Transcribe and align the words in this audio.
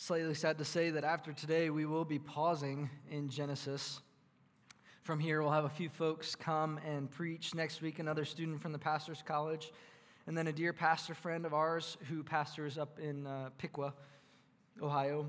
slightly 0.00 0.32
sad 0.32 0.56
to 0.56 0.64
say 0.64 0.88
that 0.88 1.04
after 1.04 1.30
today, 1.30 1.68
we 1.68 1.84
will 1.84 2.06
be 2.06 2.18
pausing 2.18 2.88
in 3.10 3.28
Genesis. 3.28 4.00
From 5.02 5.20
here, 5.20 5.42
we'll 5.42 5.50
have 5.50 5.66
a 5.66 5.68
few 5.68 5.90
folks 5.90 6.34
come 6.34 6.80
and 6.86 7.10
preach. 7.10 7.54
Next 7.54 7.82
week, 7.82 7.98
another 7.98 8.24
student 8.24 8.62
from 8.62 8.72
the 8.72 8.78
pastor's 8.78 9.20
college, 9.20 9.70
and 10.26 10.38
then 10.38 10.46
a 10.46 10.52
dear 10.52 10.72
pastor 10.72 11.14
friend 11.14 11.44
of 11.44 11.52
ours 11.52 11.98
who 12.08 12.22
pastors 12.22 12.78
up 12.78 12.98
in 12.98 13.26
uh, 13.26 13.50
Piqua, 13.58 13.92
Ohio. 14.80 15.26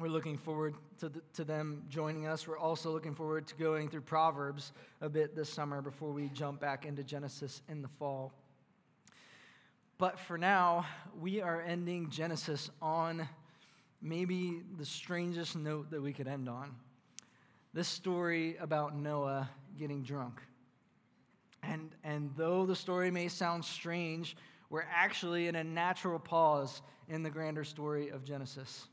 We're 0.00 0.08
looking 0.08 0.36
forward 0.36 0.74
to, 0.98 1.08
the, 1.08 1.22
to 1.34 1.44
them 1.44 1.84
joining 1.88 2.26
us. 2.26 2.48
We're 2.48 2.58
also 2.58 2.90
looking 2.90 3.14
forward 3.14 3.46
to 3.46 3.54
going 3.54 3.88
through 3.88 4.00
Proverbs 4.00 4.72
a 5.00 5.08
bit 5.08 5.36
this 5.36 5.48
summer 5.48 5.80
before 5.80 6.10
we 6.10 6.28
jump 6.34 6.60
back 6.60 6.86
into 6.86 7.04
Genesis 7.04 7.62
in 7.68 7.82
the 7.82 7.88
fall. 7.88 8.32
But 9.96 10.18
for 10.18 10.36
now, 10.36 10.86
we 11.20 11.40
are 11.40 11.62
ending 11.62 12.10
Genesis 12.10 12.68
on 12.80 13.28
maybe 14.02 14.62
the 14.76 14.84
strangest 14.84 15.56
note 15.56 15.90
that 15.90 16.02
we 16.02 16.12
could 16.12 16.26
end 16.26 16.48
on. 16.48 16.74
This 17.72 17.88
story 17.88 18.56
about 18.58 18.96
Noah 18.96 19.48
getting 19.78 20.02
drunk. 20.02 20.42
And, 21.62 21.90
and 22.02 22.30
though 22.36 22.66
the 22.66 22.74
story 22.76 23.10
may 23.10 23.28
sound 23.28 23.64
strange, 23.64 24.36
we're 24.68 24.84
actually 24.92 25.46
in 25.46 25.54
a 25.54 25.64
natural 25.64 26.18
pause 26.18 26.82
in 27.08 27.22
the 27.22 27.30
grander 27.30 27.64
story 27.64 28.08
of 28.08 28.24
Genesis. 28.24 28.86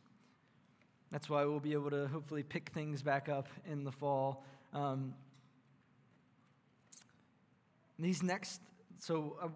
That's 1.12 1.30
why 1.30 1.44
we'll 1.46 1.60
be 1.60 1.74
able 1.74 1.90
to 1.90 2.08
hopefully 2.08 2.44
pick 2.44 2.70
things 2.70 3.02
back 3.02 3.30
up 3.30 3.48
in 3.70 3.84
the 3.84 3.92
fall. 3.92 4.46
Um, 4.74 5.16
these 7.98 8.22
next, 8.22 8.62
so 9.00 9.38
uh, 9.42 9.48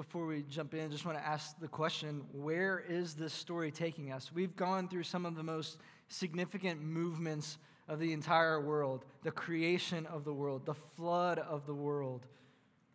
before 0.00 0.24
we 0.24 0.42
jump 0.48 0.72
in, 0.72 0.86
I 0.86 0.88
just 0.88 1.04
want 1.04 1.18
to 1.18 1.26
ask 1.26 1.60
the 1.60 1.68
question 1.68 2.22
where 2.32 2.82
is 2.88 3.12
this 3.12 3.34
story 3.34 3.70
taking 3.70 4.12
us? 4.12 4.32
We've 4.32 4.56
gone 4.56 4.88
through 4.88 5.02
some 5.02 5.26
of 5.26 5.36
the 5.36 5.42
most 5.42 5.76
significant 6.08 6.80
movements 6.80 7.58
of 7.86 7.98
the 7.98 8.14
entire 8.14 8.62
world 8.62 9.04
the 9.24 9.30
creation 9.30 10.06
of 10.06 10.24
the 10.24 10.32
world, 10.32 10.64
the 10.64 10.72
flood 10.72 11.38
of 11.38 11.66
the 11.66 11.74
world, 11.74 12.24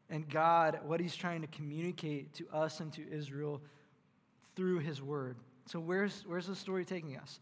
and 0.10 0.28
God, 0.28 0.80
what 0.84 1.00
He's 1.00 1.16
trying 1.16 1.42
to 1.42 1.48
communicate 1.48 2.34
to 2.34 2.48
us 2.52 2.80
and 2.80 2.92
to 2.94 3.08
Israel 3.12 3.62
through 4.56 4.80
His 4.80 5.00
Word. 5.00 5.38
So, 5.68 5.80
where's, 5.80 6.24
where's 6.26 6.48
the 6.48 6.56
story 6.56 6.86
taking 6.86 7.18
us? 7.18 7.40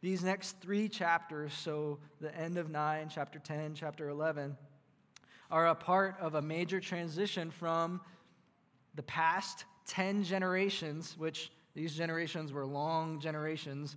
These 0.00 0.24
next 0.24 0.60
three 0.60 0.88
chapters, 0.88 1.54
so 1.54 2.00
the 2.20 2.36
end 2.36 2.58
of 2.58 2.68
9, 2.68 3.10
chapter 3.14 3.38
10, 3.38 3.76
chapter 3.76 4.08
11, 4.08 4.56
are 5.52 5.68
a 5.68 5.74
part 5.76 6.16
of 6.20 6.34
a 6.34 6.42
major 6.42 6.80
transition 6.80 7.52
from 7.52 8.00
the 8.94 9.02
past 9.02 9.64
10 9.86 10.24
generations, 10.24 11.16
which 11.18 11.50
these 11.74 11.94
generations 11.94 12.52
were 12.52 12.64
long 12.64 13.20
generations, 13.20 13.96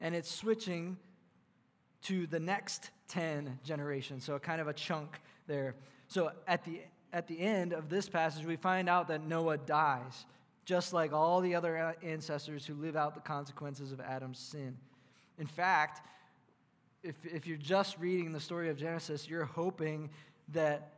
and 0.00 0.14
it's 0.14 0.30
switching 0.30 0.96
to 2.02 2.26
the 2.26 2.40
next 2.40 2.90
10 3.08 3.58
generations. 3.64 4.24
So, 4.24 4.38
kind 4.38 4.60
of 4.60 4.68
a 4.68 4.72
chunk 4.72 5.20
there. 5.46 5.74
So, 6.08 6.32
at 6.46 6.64
the, 6.64 6.80
at 7.12 7.26
the 7.26 7.40
end 7.40 7.72
of 7.72 7.88
this 7.88 8.08
passage, 8.08 8.44
we 8.44 8.56
find 8.56 8.88
out 8.88 9.08
that 9.08 9.26
Noah 9.26 9.58
dies, 9.58 10.26
just 10.64 10.92
like 10.92 11.12
all 11.12 11.40
the 11.40 11.54
other 11.54 11.76
uh, 11.78 11.92
ancestors 12.02 12.66
who 12.66 12.74
live 12.74 12.96
out 12.96 13.14
the 13.14 13.20
consequences 13.20 13.92
of 13.92 14.00
Adam's 14.00 14.38
sin. 14.38 14.76
In 15.38 15.46
fact, 15.46 16.06
if, 17.02 17.16
if 17.24 17.46
you're 17.46 17.56
just 17.56 17.98
reading 17.98 18.32
the 18.32 18.40
story 18.40 18.70
of 18.70 18.76
Genesis, 18.76 19.28
you're 19.28 19.44
hoping 19.44 20.10
that 20.52 20.93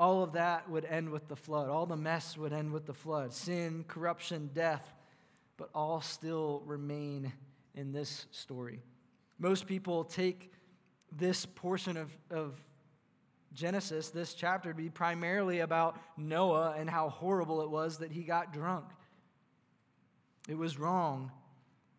all 0.00 0.22
of 0.22 0.32
that 0.32 0.68
would 0.70 0.86
end 0.86 1.10
with 1.10 1.28
the 1.28 1.36
flood. 1.36 1.68
All 1.68 1.84
the 1.84 1.94
mess 1.94 2.38
would 2.38 2.54
end 2.54 2.72
with 2.72 2.86
the 2.86 2.94
flood 2.94 3.34
sin, 3.34 3.84
corruption, 3.86 4.48
death, 4.54 4.94
but 5.58 5.68
all 5.74 6.00
still 6.00 6.62
remain 6.64 7.30
in 7.74 7.92
this 7.92 8.24
story. 8.30 8.82
Most 9.38 9.66
people 9.66 10.04
take 10.04 10.52
this 11.12 11.44
portion 11.44 11.98
of, 11.98 12.10
of 12.30 12.54
Genesis, 13.52 14.08
this 14.08 14.32
chapter, 14.32 14.70
to 14.70 14.74
be 14.74 14.88
primarily 14.88 15.60
about 15.60 15.98
Noah 16.16 16.76
and 16.78 16.88
how 16.88 17.10
horrible 17.10 17.60
it 17.60 17.68
was 17.68 17.98
that 17.98 18.10
he 18.10 18.22
got 18.22 18.54
drunk. 18.54 18.86
It 20.48 20.56
was 20.56 20.78
wrong, 20.78 21.30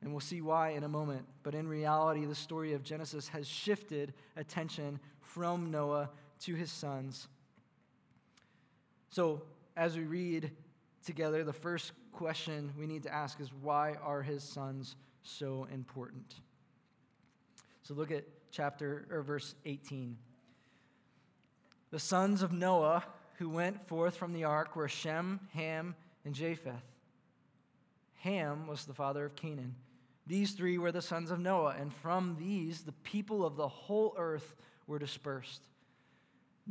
and 0.02 0.10
we'll 0.10 0.22
see 0.22 0.42
why 0.42 0.70
in 0.70 0.84
a 0.84 0.90
moment. 0.90 1.28
But 1.44 1.54
in 1.54 1.68
reality, 1.68 2.26
the 2.26 2.34
story 2.34 2.74
of 2.74 2.82
Genesis 2.82 3.28
has 3.28 3.48
shifted 3.48 4.16
attention 4.36 5.00
from 5.20 5.70
Noah 5.70 6.10
to 6.40 6.56
his 6.56 6.72
sons 6.72 7.28
so, 9.12 9.42
as 9.76 9.98
we 9.98 10.04
read 10.04 10.52
together, 11.06 11.44
the 11.44 11.54
first 11.54 11.92
question 12.14 12.72
we 12.80 12.88
need 12.88 13.04
to 13.04 13.14
ask 13.14 13.40
is 13.42 13.52
why 13.62 13.96
are 14.02 14.22
his 14.22 14.42
sons 14.42 14.96
so 15.22 15.68
important? 15.72 16.36
So, 17.84 17.94
look 17.94 18.10
at 18.10 18.24
chapter 18.52 19.08
or 19.12 19.22
verse 19.22 19.54
18. 19.66 20.18
The 21.92 22.00
sons 22.00 22.42
of 22.42 22.54
Noah 22.54 23.04
who 23.38 23.50
went 23.50 23.86
forth 23.88 24.16
from 24.16 24.32
the 24.32 24.46
ark 24.46 24.76
were 24.76 24.88
Shem, 24.88 25.42
Ham, 25.54 25.96
and 26.24 26.34
Japheth. 26.34 26.84
Ham 28.20 28.66
was 28.68 28.86
the 28.86 28.94
father 28.94 29.26
of 29.26 29.36
Canaan. 29.36 29.76
These 30.26 30.52
three 30.52 30.78
were 30.78 30.92
the 30.92 31.02
sons 31.02 31.32
of 31.32 31.40
Noah, 31.40 31.76
and 31.78 31.94
from 31.94 32.38
these 32.40 32.84
the 32.84 32.92
people 32.94 33.44
of 33.44 33.58
the 33.58 33.68
whole 33.68 34.14
earth 34.18 34.56
were 34.88 35.00
dispersed. 35.00 35.64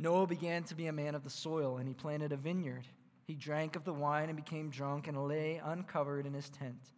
Noah 0.01 0.25
began 0.25 0.63
to 0.63 0.73
be 0.73 0.87
a 0.87 0.91
man 0.91 1.13
of 1.13 1.23
the 1.23 1.29
soil, 1.29 1.77
and 1.77 1.87
he 1.87 1.93
planted 1.93 2.31
a 2.31 2.35
vineyard. 2.35 2.87
He 3.27 3.35
drank 3.35 3.75
of 3.75 3.85
the 3.85 3.93
wine 3.93 4.29
and 4.29 4.35
became 4.35 4.71
drunk 4.71 5.07
and 5.07 5.27
lay 5.27 5.61
uncovered 5.63 6.25
in 6.25 6.33
his 6.33 6.49
tent. 6.49 6.89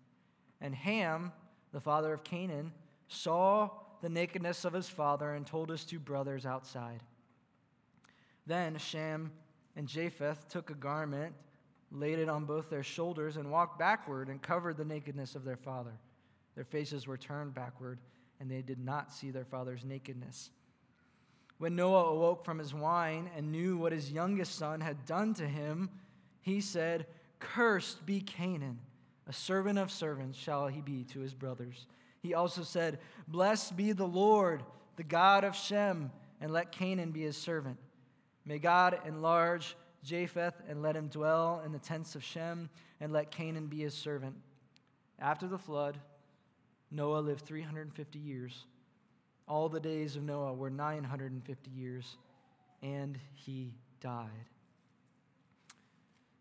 And 0.61 0.73
Ham, 0.73 1.33
the 1.73 1.81
father 1.81 2.13
of 2.13 2.23
Canaan, 2.23 2.71
saw 3.09 3.69
the 4.01 4.07
nakedness 4.07 4.63
of 4.63 4.71
his 4.71 4.87
father 4.87 5.33
and 5.33 5.45
told 5.45 5.69
his 5.69 5.83
two 5.83 5.99
brothers 5.99 6.45
outside. 6.45 7.01
Then 8.47 8.77
Shem 8.77 9.33
and 9.75 9.85
Japheth 9.85 10.47
took 10.47 10.69
a 10.69 10.75
garment, 10.75 11.33
laid 11.91 12.19
it 12.19 12.29
on 12.29 12.45
both 12.45 12.69
their 12.69 12.83
shoulders, 12.83 13.35
and 13.35 13.51
walked 13.51 13.77
backward 13.77 14.29
and 14.29 14.41
covered 14.41 14.77
the 14.77 14.85
nakedness 14.85 15.35
of 15.35 15.43
their 15.43 15.57
father. 15.57 15.99
Their 16.55 16.63
faces 16.63 17.05
were 17.05 17.17
turned 17.17 17.53
backward, 17.53 17.99
and 18.39 18.49
they 18.49 18.61
did 18.61 18.79
not 18.79 19.11
see 19.11 19.29
their 19.29 19.43
father's 19.43 19.83
nakedness. 19.83 20.51
When 21.63 21.77
Noah 21.77 22.11
awoke 22.11 22.43
from 22.43 22.59
his 22.59 22.73
wine 22.73 23.29
and 23.37 23.49
knew 23.49 23.77
what 23.77 23.93
his 23.93 24.11
youngest 24.11 24.55
son 24.55 24.81
had 24.81 25.05
done 25.05 25.33
to 25.35 25.47
him, 25.47 25.89
he 26.41 26.59
said, 26.59 27.07
Cursed 27.39 28.05
be 28.05 28.19
Canaan, 28.19 28.79
a 29.27 29.31
servant 29.31 29.79
of 29.79 29.89
servants 29.89 30.37
shall 30.37 30.67
he 30.67 30.81
be 30.81 31.05
to 31.05 31.21
his 31.21 31.33
brothers. 31.33 31.87
He 32.21 32.33
also 32.33 32.63
said, 32.63 32.99
Blessed 33.29 33.77
be 33.77 33.93
the 33.93 34.05
Lord, 34.05 34.61
the 34.97 35.05
God 35.05 35.45
of 35.45 35.55
Shem, 35.55 36.11
and 36.41 36.51
let 36.51 36.73
Canaan 36.73 37.11
be 37.11 37.21
his 37.21 37.37
servant. 37.37 37.77
May 38.43 38.59
God 38.59 38.99
enlarge 39.05 39.77
Japheth 40.03 40.61
and 40.67 40.81
let 40.81 40.97
him 40.97 41.07
dwell 41.07 41.61
in 41.65 41.71
the 41.71 41.79
tents 41.79 42.13
of 42.15 42.25
Shem, 42.25 42.69
and 42.99 43.13
let 43.13 43.31
Canaan 43.31 43.67
be 43.67 43.77
his 43.77 43.93
servant. 43.93 44.35
After 45.17 45.47
the 45.47 45.57
flood, 45.57 45.97
Noah 46.91 47.19
lived 47.19 47.45
350 47.45 48.19
years 48.19 48.65
all 49.47 49.69
the 49.69 49.79
days 49.79 50.15
of 50.15 50.23
Noah 50.23 50.53
were 50.53 50.69
950 50.69 51.71
years, 51.71 52.17
and 52.81 53.17
he 53.33 53.73
died. 54.01 54.29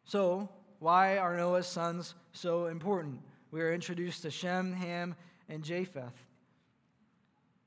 So, 0.04 0.48
why 0.78 1.18
are 1.18 1.36
Noah's 1.36 1.66
sons 1.66 2.14
so 2.32 2.66
important? 2.66 3.20
We 3.50 3.60
are 3.60 3.72
introduced 3.72 4.22
to 4.22 4.30
Shem, 4.30 4.72
Ham, 4.72 5.14
and 5.48 5.62
Japheth. 5.62 6.26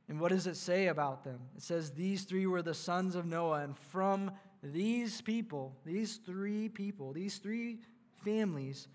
And 0.08 0.20
what 0.20 0.30
does 0.30 0.46
it 0.48 0.56
say 0.56 0.88
about 0.88 1.24
them? 1.24 1.40
It 1.56 1.64
says, 1.64 1.92
These 1.92 2.24
three 2.24 2.46
were 2.46 2.62
the 2.62 2.74
sons 2.74 3.16
of 3.16 3.26
Noah, 3.26 3.62
and 3.62 3.78
from 3.78 4.32
these 4.62 5.22
people, 5.22 5.76
these 5.86 6.18
three 6.18 6.70
people, 6.70 7.14
these 7.14 7.38
three 7.38 7.80
families, 8.24 8.88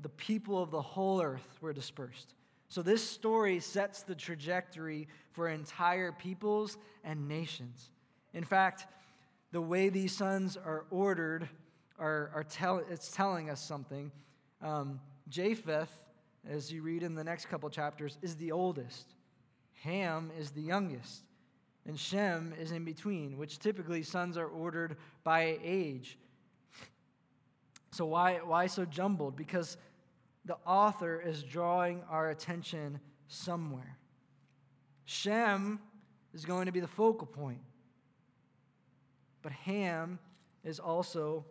the 0.00 0.08
people 0.08 0.62
of 0.62 0.70
the 0.70 0.82
whole 0.82 1.20
earth 1.20 1.58
were 1.60 1.72
dispersed. 1.72 2.34
So, 2.68 2.82
this 2.82 3.02
story 3.02 3.60
sets 3.60 4.02
the 4.02 4.14
trajectory 4.14 5.08
for 5.32 5.48
entire 5.48 6.12
peoples 6.12 6.76
and 7.02 7.26
nations. 7.26 7.90
In 8.34 8.44
fact, 8.44 8.86
the 9.52 9.60
way 9.60 9.88
these 9.88 10.14
sons 10.14 10.56
are 10.56 10.84
ordered 10.90 11.48
are, 11.98 12.30
are 12.34 12.44
tell, 12.44 12.82
it's 12.90 13.10
telling 13.10 13.48
us 13.48 13.60
something. 13.60 14.12
Um, 14.62 15.00
Japheth, 15.28 15.92
as 16.48 16.70
you 16.72 16.82
read 16.82 17.02
in 17.02 17.14
the 17.14 17.24
next 17.24 17.46
couple 17.46 17.68
chapters, 17.70 18.18
is 18.22 18.36
the 18.36 18.52
oldest. 18.52 19.14
Ham 19.82 20.30
is 20.38 20.50
the 20.50 20.62
youngest. 20.62 21.22
And 21.86 21.98
Shem 21.98 22.52
is 22.60 22.70
in 22.70 22.84
between, 22.84 23.38
which 23.38 23.58
typically 23.58 24.02
sons 24.02 24.36
are 24.36 24.46
ordered 24.46 24.96
by 25.24 25.58
age. 25.62 26.18
So, 27.92 28.04
why, 28.04 28.40
why 28.44 28.66
so 28.66 28.84
jumbled? 28.84 29.36
Because 29.36 29.78
the 30.48 30.56
author 30.66 31.20
is 31.20 31.42
drawing 31.42 32.02
our 32.10 32.30
attention 32.30 32.98
somewhere. 33.28 33.98
Shem 35.04 35.78
is 36.32 36.46
going 36.46 36.66
to 36.66 36.72
be 36.72 36.80
the 36.80 36.88
focal 36.88 37.26
point, 37.26 37.60
but 39.42 39.52
Ham 39.52 40.18
is 40.64 40.80
also 40.80 41.44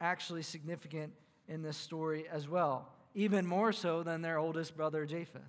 actually 0.00 0.42
significant 0.42 1.12
in 1.48 1.62
this 1.62 1.76
story 1.76 2.24
as 2.32 2.48
well, 2.48 2.88
even 3.14 3.46
more 3.46 3.72
so 3.72 4.02
than 4.02 4.22
their 4.22 4.38
oldest 4.38 4.74
brother 4.74 5.04
Japheth. 5.04 5.42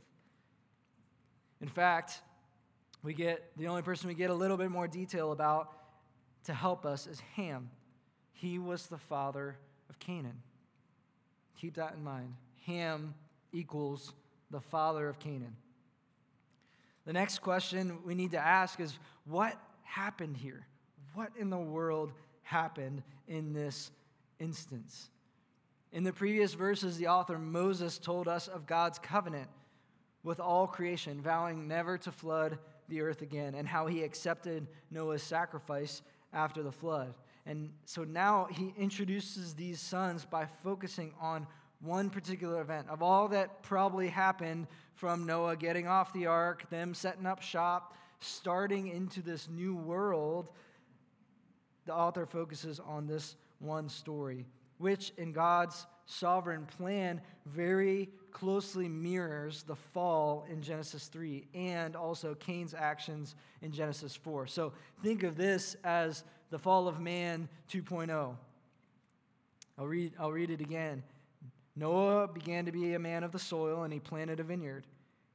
In 1.61 1.69
fact, 1.69 2.21
we 3.03 3.13
get 3.13 3.51
the 3.55 3.67
only 3.67 3.83
person 3.83 4.09
we 4.09 4.15
get 4.15 4.29
a 4.31 4.35
little 4.35 4.57
bit 4.57 4.69
more 4.69 4.87
detail 4.87 5.31
about 5.31 5.71
to 6.43 6.53
help 6.53 6.85
us 6.85 7.07
is 7.07 7.21
Ham. 7.37 7.69
He 8.33 8.59
was 8.59 8.87
the 8.87 8.97
father 8.97 9.55
of 9.89 9.97
Canaan. 9.97 10.41
Keep 11.55 11.75
that 11.75 11.93
in 11.93 12.03
mind. 12.03 12.33
Ham 12.65 13.13
equals 13.51 14.13
the 14.49 14.61
father 14.61 15.07
of 15.09 15.19
Canaan. 15.19 15.55
The 17.05 17.13
next 17.13 17.39
question 17.39 17.99
we 18.05 18.15
need 18.15 18.31
to 18.31 18.39
ask 18.39 18.79
is 18.79 18.97
what 19.25 19.57
happened 19.83 20.37
here? 20.37 20.67
What 21.13 21.31
in 21.37 21.49
the 21.49 21.57
world 21.57 22.11
happened 22.43 23.03
in 23.27 23.53
this 23.53 23.91
instance? 24.39 25.09
In 25.91 26.03
the 26.03 26.13
previous 26.13 26.53
verses, 26.53 26.97
the 26.97 27.07
author 27.07 27.37
Moses 27.37 27.97
told 27.97 28.27
us 28.27 28.47
of 28.47 28.65
God's 28.65 28.99
covenant 28.99 29.49
with 30.23 30.39
all 30.39 30.67
creation, 30.67 31.21
vowing 31.21 31.67
never 31.67 31.97
to 31.97 32.11
flood 32.11 32.59
the 32.87 33.01
earth 33.01 33.21
again, 33.21 33.55
and 33.55 33.67
how 33.67 33.87
he 33.87 34.03
accepted 34.03 34.67
Noah's 34.89 35.23
sacrifice 35.23 36.01
after 36.31 36.61
the 36.61 36.71
flood. 36.71 37.13
And 37.45 37.71
so 37.85 38.03
now 38.03 38.47
he 38.51 38.73
introduces 38.77 39.55
these 39.55 39.81
sons 39.81 40.25
by 40.25 40.45
focusing 40.63 41.13
on 41.19 41.47
one 41.81 42.09
particular 42.09 42.61
event. 42.61 42.87
Of 42.89 43.01
all 43.01 43.27
that 43.29 43.63
probably 43.63 44.07
happened 44.07 44.67
from 44.95 45.25
Noah 45.25 45.55
getting 45.55 45.87
off 45.87 46.13
the 46.13 46.27
ark, 46.27 46.69
them 46.69 46.93
setting 46.93 47.25
up 47.25 47.41
shop, 47.41 47.95
starting 48.19 48.87
into 48.87 49.21
this 49.21 49.49
new 49.49 49.75
world, 49.75 50.49
the 51.85 51.93
author 51.93 52.25
focuses 52.25 52.79
on 52.79 53.07
this 53.07 53.35
one 53.59 53.89
story, 53.89 54.45
which 54.77 55.11
in 55.17 55.31
God's 55.31 55.85
sovereign 56.05 56.65
plan 56.77 57.21
very 57.45 58.09
closely 58.31 58.87
mirrors 58.87 59.63
the 59.63 59.75
fall 59.75 60.45
in 60.49 60.61
Genesis 60.61 61.07
3 61.07 61.47
and 61.53 61.95
also 61.95 62.35
Cain's 62.35 62.73
actions 62.73 63.35
in 63.61 63.71
Genesis 63.71 64.15
4. 64.15 64.47
So 64.47 64.73
think 65.03 65.23
of 65.23 65.35
this 65.35 65.75
as 65.83 66.23
the 66.49 66.59
fall 66.59 66.87
of 66.87 66.99
man 66.99 67.49
2.0. 67.71 68.35
I'll 69.77 69.87
read, 69.87 70.13
I'll 70.19 70.31
read 70.31 70.49
it 70.49 70.61
again. 70.61 71.03
Noah 71.75 72.27
began 72.27 72.65
to 72.65 72.71
be 72.71 72.93
a 72.93 72.99
man 72.99 73.23
of 73.23 73.31
the 73.31 73.39
soil, 73.39 73.83
and 73.83 73.93
he 73.93 73.99
planted 73.99 74.39
a 74.39 74.43
vineyard. 74.43 74.85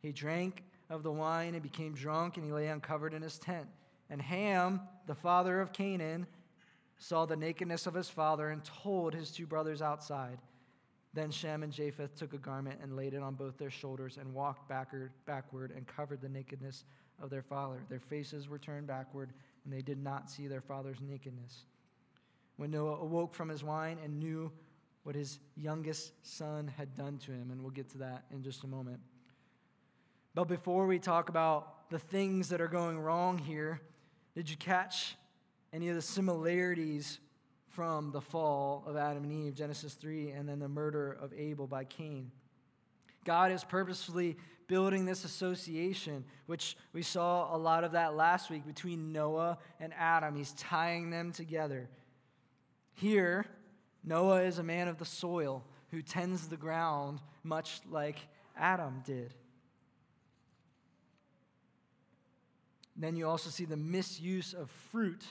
He 0.01 0.13
drank 0.13 0.63
of 0.91 1.03
the 1.03 1.13
wine 1.13 1.55
and 1.55 1.63
became 1.63 1.95
drunk, 1.95 2.37
and 2.37 2.45
he 2.45 2.53
lay 2.53 2.69
uncovered 2.69 3.15
in 3.15 3.23
his 3.23 3.39
tent. 3.39 3.67
And 4.11 4.21
Ham, 4.23 4.81
the 5.07 5.15
father 5.15 5.61
of 5.61 5.73
Canaan, 5.73 6.27
saw 6.99 7.27
the 7.27 7.37
nakedness 7.37 7.87
of 7.87 7.95
his 7.95 8.09
father 8.09 8.51
and 8.51 8.65
told 8.65 9.15
his 9.15 9.31
two 9.31 9.47
brothers 9.47 9.83
outside. 9.83 10.39
Then 11.13 11.31
Shem 11.31 11.63
and 11.63 11.73
Japheth 11.73 12.15
took 12.15 12.35
a 12.35 12.39
garment 12.39 12.81
and 12.83 12.95
laid 12.95 13.15
it 13.15 13.23
on 13.23 13.35
both 13.35 13.57
their 13.57 13.71
shoulders 13.71 14.19
and 14.19 14.35
walked 14.35 14.69
backward, 14.69 15.13
backward 15.25 15.73
and 15.75 15.87
covered 15.87 16.21
the 16.21 16.29
nakedness 16.29 16.85
of 17.23 17.31
their 17.31 17.43
father. 17.43 17.83
Their 17.89 18.01
faces 18.01 18.49
were 18.49 18.59
turned 18.59 18.87
backward, 18.87 19.33
and 19.65 19.73
they 19.73 19.83
did 19.83 19.99
not 19.99 20.31
see 20.31 20.47
their 20.47 20.61
father's 20.61 21.01
nakedness. 21.01 21.65
When 22.57 22.71
Noah 22.71 22.99
awoke 22.99 23.35
from 23.35 23.49
his 23.49 23.65
wine 23.65 23.99
and 24.03 24.19
knew 24.19 24.53
what 25.07 25.15
his 25.15 25.39
youngest 25.57 26.13
son 26.23 26.67
had 26.77 26.93
done 26.97 27.17
to 27.17 27.31
him, 27.31 27.53
and 27.53 27.63
we'll 27.63 27.71
get 27.71 27.89
to 27.89 27.99
that 27.99 28.25
in 28.33 28.43
just 28.43 28.65
a 28.65 28.67
moment. 28.67 28.99
But 30.35 30.49
before 30.49 30.85
we 30.89 30.99
talk 30.99 31.29
about 31.29 31.89
the 31.91 31.99
things 32.01 32.49
that 32.49 32.61
are 32.61 32.67
going 32.67 32.99
wrong 32.99 33.39
here, 33.39 33.81
did 34.35 34.51
you 34.51 34.57
catch 34.57 35.15
any 35.73 35.91
of 35.91 35.95
the 35.95 36.03
similarities 36.03 37.21
from 37.69 38.11
the 38.11 38.21
fall 38.21 38.83
of 38.85 38.97
Adam 38.97 39.23
and 39.23 39.33
Eve, 39.33 39.55
Genesis 39.55 39.95
3, 39.95 40.31
and 40.31 40.49
then 40.49 40.59
the 40.59 40.69
murder 40.69 41.17
of 41.23 41.33
Abel 41.35 41.69
by 41.69 41.85
Cain? 41.85 42.33
God 43.25 43.53
is 43.53 43.63
purposefully 43.63 44.37
building 44.67 45.05
this 45.05 45.25
association, 45.25 46.25
which 46.47 46.77
we 46.93 47.03
saw 47.03 47.55
a 47.55 47.59
lot 47.59 47.85
of 47.85 47.93
that 47.93 48.17
last 48.17 48.51
week 48.51 48.67
between 48.67 49.13
Noah 49.13 49.59
and 49.79 49.95
Adam. 49.97 50.35
He's 50.35 50.51
tying 50.55 51.11
them 51.11 51.31
together. 51.31 51.89
Here, 52.95 53.47
Noah 54.07 54.43
is 54.43 54.59
a 54.59 54.63
man 54.63 54.87
of 54.87 54.99
the 54.99 55.05
soil 55.05 55.65
who 55.91 56.01
tends 56.01 56.47
the 56.47 56.57
ground 56.57 57.21
much 57.43 57.81
like 57.91 58.19
Adam 58.57 59.03
did. 59.05 59.35
Then 62.97 63.17
you 63.17 63.29
also 63.29 63.51
see 63.51 63.65
the 63.65 63.77
misuse 63.77 64.55
of 64.55 64.71
fruit 64.91 65.23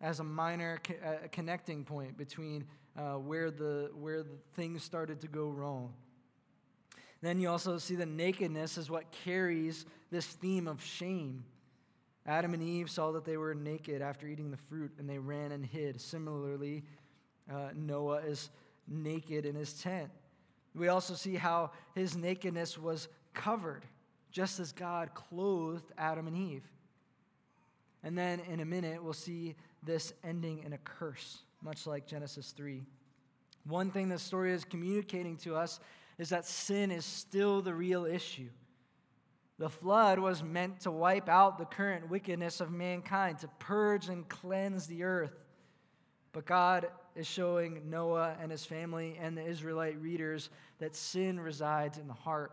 as 0.00 0.20
a 0.20 0.24
minor 0.24 0.80
co- 0.82 0.94
uh, 1.04 1.28
connecting 1.30 1.84
point 1.84 2.16
between 2.16 2.64
uh, 2.96 3.14
where, 3.14 3.50
the, 3.50 3.90
where 3.94 4.22
the 4.22 4.38
things 4.54 4.82
started 4.82 5.20
to 5.20 5.28
go 5.28 5.48
wrong. 5.48 5.92
Then 7.20 7.40
you 7.40 7.50
also 7.50 7.78
see 7.78 7.94
the 7.94 8.06
nakedness 8.06 8.78
is 8.78 8.90
what 8.90 9.10
carries 9.24 9.84
this 10.10 10.26
theme 10.26 10.68
of 10.68 10.82
shame. 10.82 11.44
Adam 12.26 12.54
and 12.54 12.62
Eve 12.62 12.90
saw 12.90 13.12
that 13.12 13.24
they 13.24 13.36
were 13.36 13.54
naked 13.54 14.02
after 14.02 14.26
eating 14.26 14.50
the 14.50 14.56
fruit 14.56 14.92
and 14.98 15.08
they 15.08 15.18
ran 15.18 15.52
and 15.52 15.64
hid. 15.64 16.00
Similarly, 16.00 16.84
uh, 17.52 17.70
Noah 17.74 18.18
is 18.18 18.50
naked 18.88 19.46
in 19.46 19.54
his 19.54 19.72
tent. 19.74 20.10
We 20.74 20.88
also 20.88 21.14
see 21.14 21.36
how 21.36 21.70
his 21.94 22.16
nakedness 22.16 22.78
was 22.78 23.08
covered, 23.34 23.84
just 24.30 24.60
as 24.60 24.72
God 24.72 25.14
clothed 25.14 25.92
Adam 25.96 26.26
and 26.26 26.36
Eve. 26.36 26.64
And 28.02 28.16
then 28.16 28.40
in 28.50 28.60
a 28.60 28.64
minute, 28.64 29.02
we'll 29.02 29.12
see 29.12 29.56
this 29.82 30.12
ending 30.22 30.62
in 30.64 30.72
a 30.72 30.78
curse, 30.78 31.38
much 31.62 31.86
like 31.86 32.06
Genesis 32.06 32.52
3. 32.52 32.84
One 33.66 33.90
thing 33.90 34.08
the 34.08 34.18
story 34.18 34.52
is 34.52 34.64
communicating 34.64 35.36
to 35.38 35.56
us 35.56 35.80
is 36.18 36.28
that 36.28 36.46
sin 36.46 36.90
is 36.90 37.04
still 37.04 37.62
the 37.62 37.74
real 37.74 38.04
issue. 38.04 38.48
The 39.58 39.70
flood 39.70 40.18
was 40.18 40.42
meant 40.42 40.80
to 40.80 40.90
wipe 40.90 41.28
out 41.28 41.58
the 41.58 41.64
current 41.64 42.10
wickedness 42.10 42.60
of 42.60 42.70
mankind, 42.70 43.38
to 43.38 43.48
purge 43.58 44.08
and 44.08 44.28
cleanse 44.28 44.86
the 44.86 45.02
earth. 45.02 45.32
But 46.32 46.44
God 46.44 46.88
is 47.16 47.26
showing 47.26 47.88
Noah 47.88 48.36
and 48.40 48.50
his 48.50 48.64
family 48.64 49.18
and 49.20 49.36
the 49.36 49.44
Israelite 49.44 50.00
readers 50.00 50.50
that 50.78 50.94
sin 50.94 51.40
resides 51.40 51.98
in 51.98 52.06
the 52.06 52.14
heart. 52.14 52.52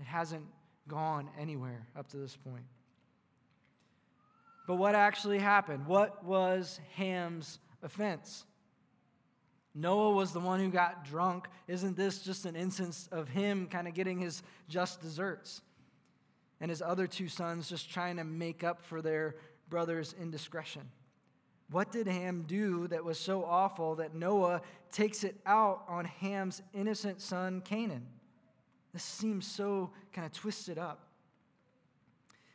It 0.00 0.06
hasn't 0.06 0.44
gone 0.88 1.30
anywhere 1.38 1.86
up 1.96 2.08
to 2.08 2.16
this 2.16 2.36
point. 2.36 2.64
But 4.66 4.76
what 4.76 4.94
actually 4.94 5.38
happened? 5.38 5.86
What 5.86 6.24
was 6.24 6.80
Ham's 6.96 7.58
offense? 7.82 8.44
Noah 9.74 10.10
was 10.10 10.32
the 10.32 10.40
one 10.40 10.60
who 10.60 10.70
got 10.70 11.04
drunk. 11.04 11.48
Isn't 11.66 11.96
this 11.96 12.22
just 12.22 12.44
an 12.44 12.56
instance 12.56 13.08
of 13.10 13.28
him 13.28 13.66
kind 13.68 13.88
of 13.88 13.94
getting 13.94 14.18
his 14.18 14.42
just 14.68 15.00
desserts? 15.00 15.62
And 16.60 16.70
his 16.70 16.82
other 16.82 17.06
two 17.06 17.28
sons 17.28 17.68
just 17.68 17.90
trying 17.90 18.16
to 18.18 18.24
make 18.24 18.62
up 18.62 18.82
for 18.82 19.02
their 19.02 19.36
brother's 19.68 20.14
indiscretion. 20.20 20.82
What 21.72 21.90
did 21.90 22.06
Ham 22.06 22.44
do 22.46 22.86
that 22.88 23.02
was 23.02 23.18
so 23.18 23.44
awful 23.44 23.96
that 23.96 24.14
Noah 24.14 24.60
takes 24.92 25.24
it 25.24 25.36
out 25.46 25.82
on 25.88 26.04
Ham's 26.04 26.62
innocent 26.74 27.20
son, 27.20 27.62
Canaan? 27.62 28.06
This 28.92 29.02
seems 29.02 29.46
so 29.46 29.90
kind 30.12 30.26
of 30.26 30.32
twisted 30.32 30.78
up. 30.78 31.08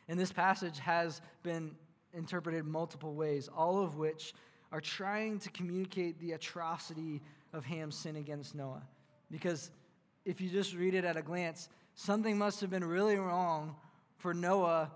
And 0.08 0.18
this 0.18 0.32
passage 0.32 0.78
has 0.78 1.20
been 1.42 1.72
interpreted 2.14 2.64
multiple 2.64 3.14
ways, 3.14 3.48
all 3.48 3.82
of 3.82 3.96
which 3.96 4.34
are 4.70 4.80
trying 4.80 5.40
to 5.40 5.50
communicate 5.50 6.20
the 6.20 6.32
atrocity 6.32 7.20
of 7.52 7.64
Ham's 7.64 7.96
sin 7.96 8.16
against 8.16 8.54
Noah. 8.54 8.82
Because 9.30 9.70
if 10.24 10.40
you 10.40 10.48
just 10.48 10.74
read 10.74 10.94
it 10.94 11.04
at 11.04 11.16
a 11.16 11.22
glance, 11.22 11.68
something 11.94 12.38
must 12.38 12.60
have 12.60 12.70
been 12.70 12.84
really 12.84 13.16
wrong 13.16 13.74
for 14.18 14.32
Noah 14.32 14.92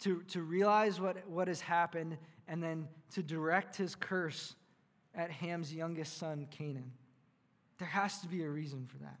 to, 0.00 0.22
to 0.28 0.42
realize 0.42 1.00
what, 1.00 1.28
what 1.28 1.48
has 1.48 1.60
happened 1.60 2.16
and 2.48 2.62
then 2.62 2.88
to 3.14 3.22
direct 3.22 3.76
his 3.76 3.94
curse 3.94 4.54
at 5.14 5.30
Ham's 5.30 5.72
youngest 5.72 6.18
son, 6.18 6.46
Canaan. 6.50 6.92
There 7.78 7.88
has 7.88 8.20
to 8.20 8.28
be 8.28 8.42
a 8.42 8.48
reason 8.48 8.86
for 8.86 8.98
that. 8.98 9.18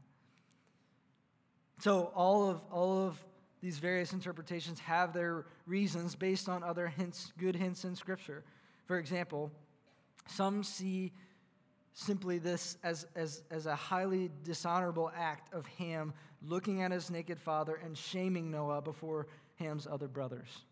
So, 1.80 2.12
all 2.14 2.48
of, 2.48 2.60
all 2.70 3.06
of 3.06 3.22
these 3.60 3.78
various 3.78 4.12
interpretations 4.12 4.78
have 4.80 5.12
their 5.12 5.46
reasons 5.66 6.14
based 6.14 6.48
on 6.48 6.62
other 6.62 6.86
hints, 6.88 7.32
good 7.38 7.56
hints 7.56 7.84
in 7.84 7.96
Scripture. 7.96 8.44
For 8.86 8.98
example, 8.98 9.50
some 10.26 10.62
see 10.62 11.12
simply 11.92 12.38
this 12.38 12.76
as, 12.82 13.06
as, 13.14 13.42
as 13.50 13.66
a 13.66 13.74
highly 13.74 14.30
dishonorable 14.44 15.10
act 15.16 15.52
of 15.54 15.66
Ham 15.78 16.12
looking 16.42 16.82
at 16.82 16.92
his 16.92 17.10
naked 17.10 17.40
father 17.40 17.80
and 17.82 17.96
shaming 17.96 18.50
Noah 18.50 18.82
before 18.82 19.26
Ham's 19.58 19.86
other 19.86 20.08
brothers. 20.08 20.62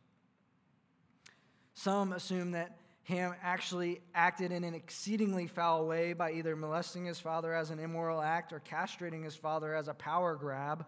Some 1.75 2.13
assume 2.13 2.53
that 2.53 2.77
Ham 3.05 3.35
actually 3.43 4.01
acted 4.15 4.51
in 4.51 4.65
an 4.65 4.75
exceedingly 4.75 5.47
foul 5.47 5.87
way 5.87 6.15
by 6.15 6.33
either 6.33 6.57
molesting 6.57 7.05
his 7.05 7.21
father 7.21 7.53
as 7.55 7.71
an 7.71 7.79
immoral 7.79 8.23
act 8.23 8.53
or 8.53 8.61
castrating 8.61 9.23
his 9.23 9.37
father 9.37 9.75
as 9.75 9.89
a 9.89 9.95
power 9.95 10.37
grab. 10.37 10.87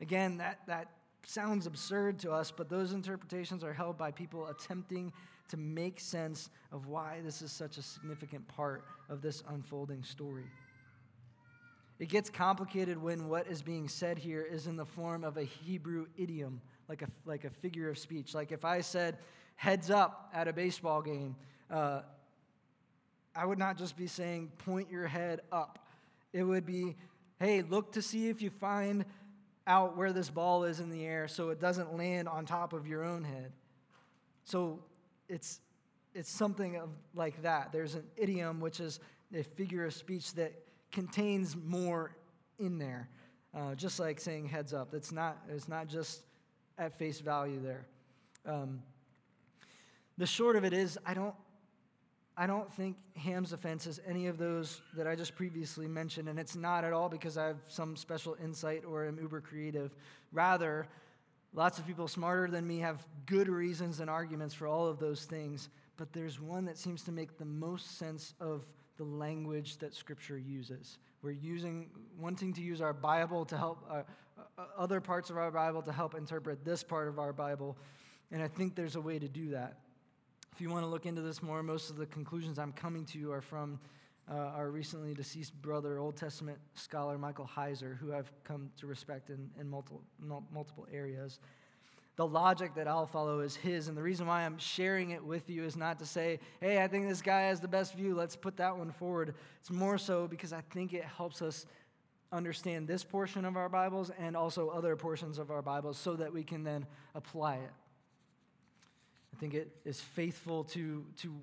Again, 0.00 0.36
that, 0.36 0.60
that 0.66 0.90
sounds 1.24 1.66
absurd 1.66 2.18
to 2.20 2.32
us, 2.32 2.50
but 2.50 2.68
those 2.68 2.92
interpretations 2.92 3.64
are 3.64 3.72
held 3.72 3.96
by 3.96 4.10
people 4.10 4.48
attempting 4.48 5.12
to 5.48 5.56
make 5.56 5.98
sense 6.00 6.50
of 6.72 6.86
why 6.86 7.20
this 7.24 7.40
is 7.40 7.52
such 7.52 7.78
a 7.78 7.82
significant 7.82 8.46
part 8.48 8.84
of 9.08 9.22
this 9.22 9.42
unfolding 9.48 10.02
story. 10.02 10.44
It 11.98 12.10
gets 12.10 12.28
complicated 12.28 13.00
when 13.00 13.28
what 13.28 13.46
is 13.46 13.62
being 13.62 13.88
said 13.88 14.18
here 14.18 14.42
is 14.42 14.66
in 14.66 14.76
the 14.76 14.84
form 14.84 15.24
of 15.24 15.38
a 15.38 15.44
Hebrew 15.44 16.06
idiom, 16.18 16.60
like 16.88 17.00
a, 17.00 17.08
like 17.24 17.44
a 17.44 17.50
figure 17.50 17.88
of 17.88 17.98
speech. 17.98 18.34
Like 18.34 18.52
if 18.52 18.64
I 18.66 18.82
said, 18.82 19.16
heads 19.56 19.90
up 19.90 20.30
at 20.32 20.48
a 20.48 20.52
baseball 20.52 21.02
game, 21.02 21.36
uh, 21.70 22.02
I 23.34 23.44
would 23.44 23.58
not 23.58 23.76
just 23.76 23.96
be 23.96 24.06
saying, 24.06 24.52
point 24.58 24.90
your 24.90 25.06
head 25.06 25.40
up. 25.52 25.86
It 26.32 26.42
would 26.42 26.64
be, 26.64 26.96
hey, 27.38 27.62
look 27.62 27.92
to 27.92 28.02
see 28.02 28.28
if 28.28 28.40
you 28.40 28.50
find 28.50 29.04
out 29.66 29.96
where 29.96 30.12
this 30.12 30.30
ball 30.30 30.64
is 30.64 30.80
in 30.80 30.90
the 30.90 31.04
air 31.04 31.26
so 31.28 31.50
it 31.50 31.60
doesn't 31.60 31.96
land 31.96 32.28
on 32.28 32.46
top 32.46 32.72
of 32.72 32.86
your 32.86 33.04
own 33.04 33.24
head. 33.24 33.52
So 34.44 34.78
it's, 35.28 35.60
it's 36.14 36.30
something 36.30 36.76
of 36.76 36.88
like 37.14 37.42
that. 37.42 37.72
There's 37.72 37.94
an 37.94 38.04
idiom, 38.16 38.60
which 38.60 38.80
is 38.80 39.00
a 39.34 39.42
figure 39.42 39.84
of 39.84 39.92
speech 39.92 40.32
that 40.34 40.52
contains 40.92 41.56
more 41.56 42.14
in 42.58 42.78
there, 42.78 43.08
uh, 43.54 43.74
just 43.74 43.98
like 43.98 44.20
saying 44.20 44.46
heads 44.46 44.72
up. 44.72 44.94
It's 44.94 45.12
not, 45.12 45.38
it's 45.48 45.68
not 45.68 45.88
just 45.88 46.22
at 46.78 46.98
face 46.98 47.20
value 47.20 47.60
there. 47.60 47.86
Um, 48.46 48.82
the 50.18 50.26
short 50.26 50.56
of 50.56 50.64
it 50.64 50.72
is, 50.72 50.98
I 51.04 51.14
don't, 51.14 51.34
I 52.36 52.46
don't 52.46 52.70
think 52.72 52.96
Ham's 53.16 53.52
offense 53.52 53.86
is 53.86 54.00
any 54.06 54.26
of 54.26 54.38
those 54.38 54.80
that 54.94 55.06
I 55.06 55.14
just 55.14 55.34
previously 55.34 55.88
mentioned, 55.88 56.28
and 56.28 56.38
it's 56.38 56.54
not 56.54 56.84
at 56.84 56.92
all 56.92 57.08
because 57.08 57.38
I 57.38 57.46
have 57.46 57.58
some 57.66 57.96
special 57.96 58.36
insight 58.42 58.84
or 58.84 59.06
am 59.06 59.18
uber 59.18 59.40
creative. 59.40 59.94
Rather, 60.32 60.86
lots 61.54 61.78
of 61.78 61.86
people 61.86 62.08
smarter 62.08 62.48
than 62.48 62.66
me 62.66 62.78
have 62.80 63.06
good 63.24 63.48
reasons 63.48 64.00
and 64.00 64.10
arguments 64.10 64.54
for 64.54 64.66
all 64.66 64.86
of 64.86 64.98
those 64.98 65.24
things, 65.24 65.70
but 65.96 66.12
there's 66.12 66.40
one 66.40 66.66
that 66.66 66.76
seems 66.76 67.02
to 67.04 67.12
make 67.12 67.38
the 67.38 67.44
most 67.44 67.98
sense 67.98 68.34
of 68.38 68.66
the 68.98 69.04
language 69.04 69.78
that 69.78 69.94
Scripture 69.94 70.38
uses. 70.38 70.98
We're 71.22 71.32
using, 71.32 71.88
wanting 72.18 72.52
to 72.54 72.62
use 72.62 72.80
our 72.80 72.92
Bible 72.92 73.46
to 73.46 73.56
help 73.56 73.84
uh, 73.90 74.02
uh, 74.58 74.62
other 74.76 75.00
parts 75.00 75.30
of 75.30 75.38
our 75.38 75.50
Bible 75.50 75.82
to 75.82 75.92
help 75.92 76.14
interpret 76.14 76.64
this 76.64 76.82
part 76.82 77.08
of 77.08 77.18
our 77.18 77.32
Bible, 77.32 77.78
and 78.30 78.42
I 78.42 78.48
think 78.48 78.74
there's 78.74 78.96
a 78.96 79.00
way 79.00 79.18
to 79.18 79.28
do 79.28 79.50
that. 79.50 79.78
If 80.56 80.62
you 80.62 80.70
want 80.70 80.84
to 80.84 80.88
look 80.88 81.04
into 81.04 81.20
this 81.20 81.42
more, 81.42 81.62
most 81.62 81.90
of 81.90 81.98
the 81.98 82.06
conclusions 82.06 82.58
I'm 82.58 82.72
coming 82.72 83.04
to 83.04 83.18
you 83.18 83.30
are 83.30 83.42
from 83.42 83.78
uh, 84.26 84.36
our 84.56 84.70
recently 84.70 85.12
deceased 85.12 85.52
brother, 85.60 85.98
Old 85.98 86.16
Testament 86.16 86.56
scholar 86.72 87.18
Michael 87.18 87.46
Heiser, 87.54 87.98
who 87.98 88.14
I've 88.14 88.32
come 88.42 88.70
to 88.78 88.86
respect 88.86 89.28
in, 89.28 89.50
in 89.60 89.68
multiple, 89.68 90.00
multiple 90.50 90.86
areas. 90.90 91.40
The 92.16 92.26
logic 92.26 92.74
that 92.76 92.88
I'll 92.88 93.06
follow 93.06 93.40
is 93.40 93.54
his, 93.54 93.88
and 93.88 93.98
the 93.98 94.02
reason 94.02 94.26
why 94.26 94.46
I'm 94.46 94.56
sharing 94.56 95.10
it 95.10 95.22
with 95.22 95.50
you 95.50 95.62
is 95.62 95.76
not 95.76 95.98
to 95.98 96.06
say, 96.06 96.40
hey, 96.62 96.82
I 96.82 96.88
think 96.88 97.06
this 97.06 97.20
guy 97.20 97.42
has 97.42 97.60
the 97.60 97.68
best 97.68 97.92
view, 97.92 98.14
let's 98.14 98.34
put 98.34 98.56
that 98.56 98.78
one 98.78 98.92
forward. 98.92 99.34
It's 99.60 99.70
more 99.70 99.98
so 99.98 100.26
because 100.26 100.54
I 100.54 100.62
think 100.70 100.94
it 100.94 101.04
helps 101.04 101.42
us 101.42 101.66
understand 102.32 102.88
this 102.88 103.04
portion 103.04 103.44
of 103.44 103.58
our 103.58 103.68
Bibles 103.68 104.10
and 104.18 104.34
also 104.34 104.70
other 104.70 104.96
portions 104.96 105.36
of 105.36 105.50
our 105.50 105.60
Bibles 105.60 105.98
so 105.98 106.16
that 106.16 106.32
we 106.32 106.42
can 106.42 106.64
then 106.64 106.86
apply 107.14 107.56
it. 107.56 107.72
I 109.36 109.38
think 109.38 109.52
it 109.52 109.70
is 109.84 110.00
faithful 110.00 110.64
to, 110.64 111.04
to 111.18 111.34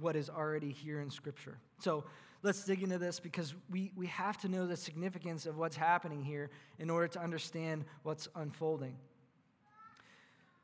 what 0.00 0.16
is 0.16 0.30
already 0.30 0.70
here 0.72 1.00
in 1.00 1.10
Scripture. 1.10 1.58
So 1.80 2.04
let's 2.42 2.64
dig 2.64 2.82
into 2.82 2.96
this 2.96 3.20
because 3.20 3.54
we, 3.70 3.92
we 3.94 4.06
have 4.06 4.38
to 4.38 4.48
know 4.48 4.66
the 4.66 4.76
significance 4.76 5.44
of 5.44 5.58
what's 5.58 5.76
happening 5.76 6.24
here 6.24 6.48
in 6.78 6.88
order 6.88 7.06
to 7.08 7.20
understand 7.20 7.84
what's 8.04 8.26
unfolding. 8.34 8.96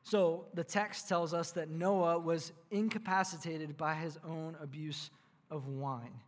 So 0.03 0.47
the 0.55 0.65
text 0.65 1.11
tells 1.11 1.35
us 1.35 1.51
that 1.53 1.69
Noah 1.69 2.19
was 2.19 2.53
incapacitated 2.71 3.77
by 3.77 3.95
his 3.95 4.19
own 4.27 4.57
abuse 4.63 5.11
of 5.51 5.69
wine. 5.69 6.21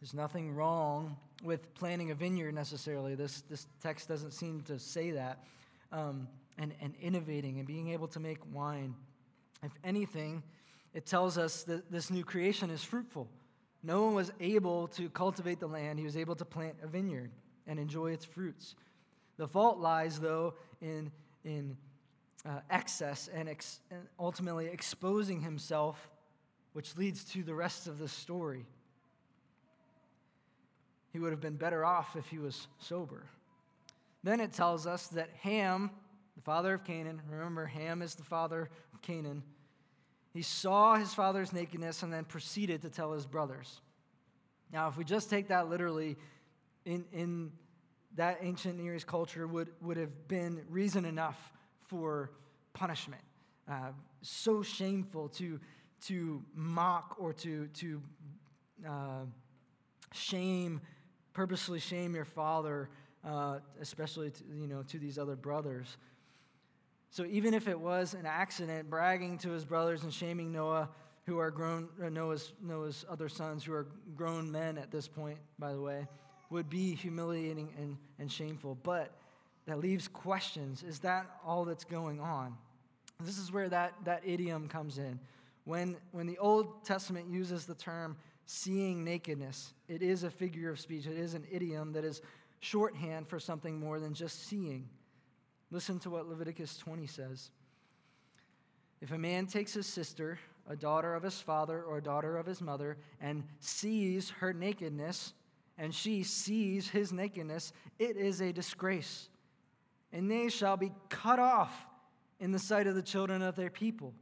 There's 0.00 0.14
nothing 0.14 0.52
wrong 0.52 1.16
with 1.44 1.72
planting 1.74 2.10
a 2.10 2.14
vineyard 2.16 2.56
necessarily. 2.56 3.14
This, 3.14 3.42
this 3.42 3.68
text 3.80 4.08
doesn't 4.08 4.32
seem 4.32 4.62
to 4.62 4.80
say 4.80 5.12
that. 5.12 5.44
Um, 5.92 6.26
and, 6.58 6.74
and 6.80 6.94
innovating 7.00 7.58
and 7.58 7.66
being 7.66 7.88
able 7.88 8.08
to 8.08 8.20
make 8.20 8.38
wine. 8.52 8.94
If 9.62 9.72
anything, 9.84 10.42
it 10.94 11.06
tells 11.06 11.38
us 11.38 11.62
that 11.64 11.90
this 11.90 12.10
new 12.10 12.24
creation 12.24 12.70
is 12.70 12.82
fruitful. 12.82 13.28
Noah 13.82 14.12
was 14.12 14.32
able 14.40 14.88
to 14.88 15.08
cultivate 15.10 15.60
the 15.60 15.66
land, 15.66 15.98
he 15.98 16.04
was 16.04 16.16
able 16.16 16.36
to 16.36 16.44
plant 16.44 16.76
a 16.82 16.86
vineyard 16.86 17.30
and 17.66 17.78
enjoy 17.78 18.12
its 18.12 18.24
fruits. 18.24 18.74
The 19.36 19.48
fault 19.48 19.78
lies, 19.78 20.20
though, 20.20 20.54
in, 20.80 21.10
in 21.44 21.76
uh, 22.44 22.60
excess 22.70 23.28
and, 23.32 23.48
ex- 23.48 23.80
and 23.90 24.00
ultimately 24.18 24.66
exposing 24.66 25.40
himself, 25.40 26.10
which 26.74 26.96
leads 26.96 27.24
to 27.24 27.42
the 27.42 27.54
rest 27.54 27.86
of 27.86 27.98
the 27.98 28.08
story. 28.08 28.66
He 31.12 31.18
would 31.18 31.30
have 31.30 31.40
been 31.40 31.56
better 31.56 31.84
off 31.84 32.16
if 32.16 32.26
he 32.26 32.38
was 32.38 32.66
sober. 32.78 33.24
Then 34.22 34.40
it 34.40 34.52
tells 34.52 34.86
us 34.86 35.08
that 35.08 35.30
Ham 35.40 35.90
the 36.36 36.42
father 36.42 36.74
of 36.74 36.84
Canaan. 36.84 37.20
Remember, 37.28 37.66
Ham 37.66 38.02
is 38.02 38.14
the 38.14 38.24
father 38.24 38.70
of 38.92 39.02
Canaan. 39.02 39.42
He 40.32 40.42
saw 40.42 40.96
his 40.96 41.12
father's 41.12 41.52
nakedness 41.52 42.02
and 42.02 42.12
then 42.12 42.24
proceeded 42.24 42.82
to 42.82 42.90
tell 42.90 43.12
his 43.12 43.26
brothers. 43.26 43.80
Now, 44.72 44.88
if 44.88 44.96
we 44.96 45.04
just 45.04 45.28
take 45.28 45.48
that 45.48 45.68
literally, 45.68 46.16
in, 46.84 47.04
in 47.12 47.52
that 48.16 48.38
ancient 48.40 48.78
Near 48.78 48.94
East 48.94 49.06
culture 49.06 49.46
would, 49.46 49.70
would 49.82 49.96
have 49.96 50.28
been 50.28 50.62
reason 50.70 51.04
enough 51.04 51.52
for 51.86 52.30
punishment. 52.72 53.22
Uh, 53.70 53.90
so 54.22 54.62
shameful 54.62 55.28
to, 55.28 55.60
to 56.06 56.42
mock 56.54 57.16
or 57.18 57.32
to, 57.34 57.66
to 57.68 58.02
uh, 58.88 59.24
shame, 60.12 60.80
purposely 61.32 61.78
shame 61.78 62.14
your 62.14 62.24
father, 62.24 62.88
uh, 63.24 63.58
especially 63.80 64.30
to, 64.30 64.44
you 64.54 64.66
know, 64.66 64.82
to 64.82 64.98
these 64.98 65.18
other 65.18 65.36
brothers. 65.36 65.96
So 67.12 67.26
even 67.26 67.52
if 67.52 67.68
it 67.68 67.78
was 67.78 68.14
an 68.14 68.24
accident, 68.24 68.88
bragging 68.88 69.36
to 69.40 69.50
his 69.50 69.66
brothers 69.66 70.02
and 70.02 70.10
shaming 70.10 70.50
Noah, 70.50 70.88
who 71.26 71.36
are 71.36 71.50
grown, 71.50 71.90
uh, 72.02 72.08
Noah's, 72.08 72.54
Noah's 72.62 73.04
other 73.06 73.28
sons, 73.28 73.62
who 73.62 73.74
are 73.74 73.86
grown 74.16 74.50
men 74.50 74.78
at 74.78 74.90
this 74.90 75.08
point, 75.08 75.36
by 75.58 75.74
the 75.74 75.80
way, 75.80 76.06
would 76.48 76.70
be 76.70 76.94
humiliating 76.94 77.68
and, 77.76 77.98
and 78.18 78.32
shameful. 78.32 78.78
But 78.82 79.12
that 79.66 79.78
leaves 79.78 80.08
questions. 80.08 80.82
Is 80.82 81.00
that 81.00 81.26
all 81.44 81.66
that's 81.66 81.84
going 81.84 82.18
on? 82.18 82.56
This 83.20 83.36
is 83.36 83.52
where 83.52 83.68
that, 83.68 83.92
that 84.04 84.22
idiom 84.24 84.66
comes 84.66 84.96
in. 84.96 85.20
When, 85.64 85.98
when 86.12 86.26
the 86.26 86.38
Old 86.38 86.82
Testament 86.82 87.28
uses 87.28 87.66
the 87.66 87.74
term 87.74 88.16
seeing 88.46 89.04
nakedness, 89.04 89.74
it 89.86 90.00
is 90.00 90.22
a 90.22 90.30
figure 90.30 90.70
of 90.70 90.80
speech, 90.80 91.06
it 91.06 91.18
is 91.18 91.34
an 91.34 91.44
idiom 91.52 91.92
that 91.92 92.04
is 92.04 92.22
shorthand 92.60 93.28
for 93.28 93.38
something 93.38 93.78
more 93.78 94.00
than 94.00 94.14
just 94.14 94.48
seeing. 94.48 94.88
Listen 95.72 95.98
to 96.00 96.10
what 96.10 96.28
Leviticus 96.28 96.76
20 96.76 97.06
says. 97.06 97.50
If 99.00 99.10
a 99.10 99.18
man 99.18 99.46
takes 99.46 99.72
his 99.72 99.86
sister, 99.86 100.38
a 100.68 100.76
daughter 100.76 101.14
of 101.14 101.22
his 101.22 101.40
father 101.40 101.82
or 101.82 101.96
a 101.96 102.02
daughter 102.02 102.36
of 102.36 102.44
his 102.44 102.60
mother, 102.60 102.98
and 103.22 103.42
sees 103.58 104.28
her 104.38 104.52
nakedness, 104.52 105.32
and 105.78 105.94
she 105.94 106.24
sees 106.24 106.90
his 106.90 107.10
nakedness, 107.10 107.72
it 107.98 108.18
is 108.18 108.42
a 108.42 108.52
disgrace. 108.52 109.30
And 110.12 110.30
they 110.30 110.50
shall 110.50 110.76
be 110.76 110.92
cut 111.08 111.38
off 111.38 111.72
in 112.38 112.52
the 112.52 112.58
sight 112.58 112.86
of 112.86 112.94
the 112.94 113.02
children 113.02 113.40
of 113.40 113.56
their 113.56 113.70
people. 113.70 114.12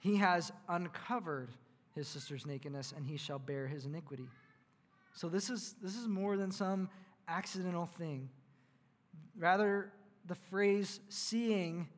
He 0.00 0.16
has 0.16 0.50
uncovered 0.68 1.50
his 1.94 2.08
sister's 2.08 2.44
nakedness, 2.44 2.92
and 2.96 3.06
he 3.06 3.16
shall 3.16 3.38
bear 3.38 3.68
his 3.68 3.86
iniquity. 3.86 4.26
So 5.14 5.28
this 5.28 5.48
is, 5.48 5.76
this 5.80 5.94
is 5.94 6.08
more 6.08 6.36
than 6.36 6.50
some 6.50 6.88
accidental 7.28 7.86
thing. 7.86 8.28
Rather, 9.38 9.92
the 10.30 10.36
phrase 10.36 11.00
seeing 11.08 11.88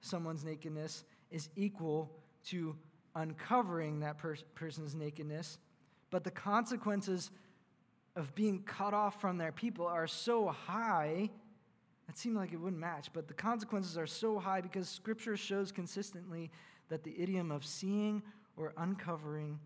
someone's 0.00 0.44
nakedness 0.44 1.02
is 1.32 1.48
equal 1.56 2.12
to 2.46 2.76
uncovering 3.16 3.98
that 3.98 4.18
per- 4.18 4.36
person's 4.54 4.94
nakedness, 4.94 5.58
but 6.12 6.22
the 6.22 6.30
consequences 6.30 7.32
of 8.14 8.32
being 8.36 8.62
cut 8.62 8.94
off 8.94 9.20
from 9.20 9.36
their 9.36 9.50
people 9.50 9.84
are 9.84 10.06
so 10.06 10.46
high. 10.46 11.28
It 12.08 12.16
seemed 12.16 12.36
like 12.36 12.52
it 12.52 12.60
wouldn't 12.60 12.80
match, 12.80 13.08
but 13.12 13.26
the 13.26 13.34
consequences 13.34 13.98
are 13.98 14.06
so 14.06 14.38
high 14.38 14.60
because 14.60 14.88
Scripture 14.88 15.36
shows 15.36 15.72
consistently 15.72 16.52
that 16.88 17.02
the 17.02 17.20
idiom 17.20 17.50
of 17.50 17.66
seeing 17.66 18.22
or 18.56 18.74
uncovering 18.76 19.58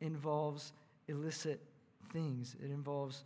involves 0.00 0.72
illicit 1.08 1.60
things. 2.10 2.56
It 2.64 2.70
involves 2.70 3.24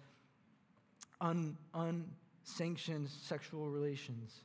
un, 1.20 1.56
un, 1.72 2.10
sanctioned 2.44 3.08
sexual 3.08 3.68
relations. 3.68 4.40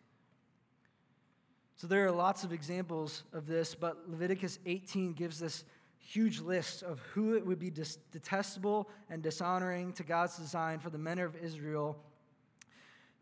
So 1.75 1.87
there 1.87 2.05
are 2.05 2.11
lots 2.11 2.43
of 2.43 2.51
examples 2.51 3.23
of 3.33 3.45
this, 3.45 3.75
but 3.75 4.09
Leviticus 4.09 4.57
18 4.65 5.13
gives 5.13 5.39
this 5.39 5.63
huge 5.99 6.39
list 6.39 6.83
of 6.83 6.99
who 7.13 7.35
it 7.35 7.45
would 7.45 7.59
be 7.59 7.71
detestable 8.11 8.89
and 9.09 9.21
dishonoring 9.21 9.93
to 9.93 10.03
God's 10.03 10.37
design 10.37 10.79
for 10.79 10.89
the 10.89 10.97
men 10.97 11.19
of 11.19 11.35
Israel 11.35 11.97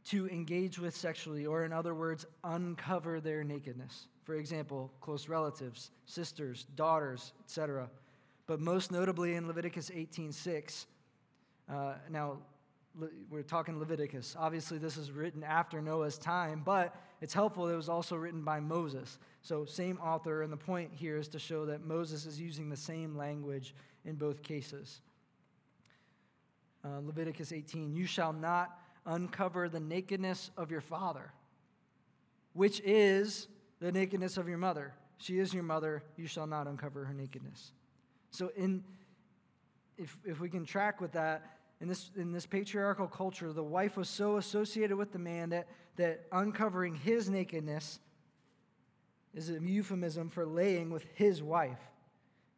to 0.06 0.30
engage 0.30 0.78
with 0.78 0.96
sexually, 0.96 1.46
or 1.46 1.66
in 1.66 1.74
other 1.74 1.96
words, 1.96 2.26
uncover 2.44 3.20
their 3.20 3.44
nakedness. 3.44 4.08
For 4.24 4.36
example, 4.36 4.92
close 5.02 5.28
relatives, 5.28 5.92
sisters, 6.06 6.66
daughters, 6.76 7.34
etc. 7.44 7.90
but 8.46 8.60
most 8.60 8.92
notably 8.92 9.36
in 9.36 9.48
Leviticus 9.48 9.90
18:6. 9.90 10.86
Uh, 11.68 11.96
now, 12.10 12.38
we're 13.30 13.44
talking 13.44 13.80
Leviticus. 13.80 14.36
Obviously, 14.38 14.78
this 14.78 14.98
is 14.98 15.12
written 15.12 15.44
after 15.44 15.82
Noah's 15.82 16.18
time, 16.18 16.62
but 16.64 16.96
it's 17.22 17.34
helpful 17.34 17.68
it 17.68 17.76
was 17.76 17.90
also 17.90 18.16
written 18.16 18.44
by 18.44 18.60
Moses. 18.60 19.20
So, 19.42 19.66
same 19.66 19.98
author, 20.00 20.42
and 20.42 20.52
the 20.52 20.58
point 20.58 20.92
here 20.94 21.18
is 21.18 21.28
to 21.30 21.40
show 21.40 21.66
that 21.66 21.86
Moses 21.86 22.26
is 22.26 22.40
using 22.40 22.70
the 22.70 22.78
same 22.78 23.16
language 23.16 23.76
in 24.06 24.16
both 24.16 24.44
cases. 24.44 25.02
Uh, 26.84 27.00
Leviticus 27.04 27.52
18 27.52 27.96
You 27.96 28.06
shall 28.06 28.34
not 28.34 28.80
uncover 29.06 29.70
the 29.70 29.80
nakedness 29.80 30.52
of 30.58 30.72
your 30.72 30.82
father, 30.82 31.32
which 32.54 32.80
is 32.82 33.48
the 33.80 33.92
nakedness 33.92 34.38
of 34.38 34.48
your 34.48 34.58
mother. 34.58 34.94
She 35.18 35.40
is 35.40 35.54
your 35.54 35.64
mother, 35.64 36.04
you 36.18 36.28
shall 36.28 36.48
not 36.48 36.68
uncover 36.68 37.06
her 37.06 37.14
nakedness. 37.14 37.72
So, 38.32 38.52
in, 38.56 38.84
if, 39.98 40.18
if 40.26 40.40
we 40.40 40.50
can 40.50 40.66
track 40.66 41.02
with 41.02 41.14
that, 41.14 41.55
in 41.82 41.88
this, 41.88 42.10
in 42.16 42.32
this 42.32 42.46
patriarchal 42.46 43.08
culture, 43.08 43.52
the 43.52 43.64
wife 43.64 43.98
was 43.98 44.10
so 44.10 44.38
associated 44.38 44.96
with 44.96 45.12
the 45.12 45.20
man 45.20 45.50
that, 45.50 45.68
that 45.98 46.26
uncovering 46.32 46.96
his 46.96 47.30
nakedness 47.30 48.00
is 49.34 49.50
a 49.50 49.60
euphemism 49.60 50.30
for 50.30 50.46
laying 50.46 50.90
with 50.90 51.06
his 51.16 51.44
wife. 51.44 51.80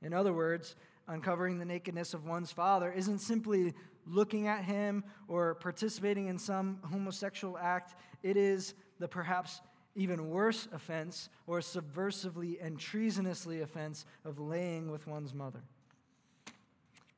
In 0.01 0.13
other 0.13 0.33
words, 0.33 0.75
uncovering 1.07 1.57
the 1.57 1.65
nakedness 1.65 2.13
of 2.13 2.25
one's 2.25 2.51
father 2.51 2.91
isn't 2.91 3.19
simply 3.19 3.73
looking 4.05 4.47
at 4.47 4.63
him 4.63 5.03
or 5.27 5.55
participating 5.55 6.27
in 6.27 6.37
some 6.37 6.79
homosexual 6.83 7.57
act, 7.57 7.95
it 8.21 8.37
is 8.37 8.75
the 8.99 9.07
perhaps 9.07 9.61
even 9.95 10.29
worse 10.29 10.67
offense 10.71 11.29
or 11.47 11.59
subversively 11.59 12.63
and 12.63 12.79
treasonously 12.79 13.61
offense 13.61 14.05
of 14.23 14.39
laying 14.39 14.91
with 14.91 15.07
one's 15.07 15.33
mother. 15.33 15.63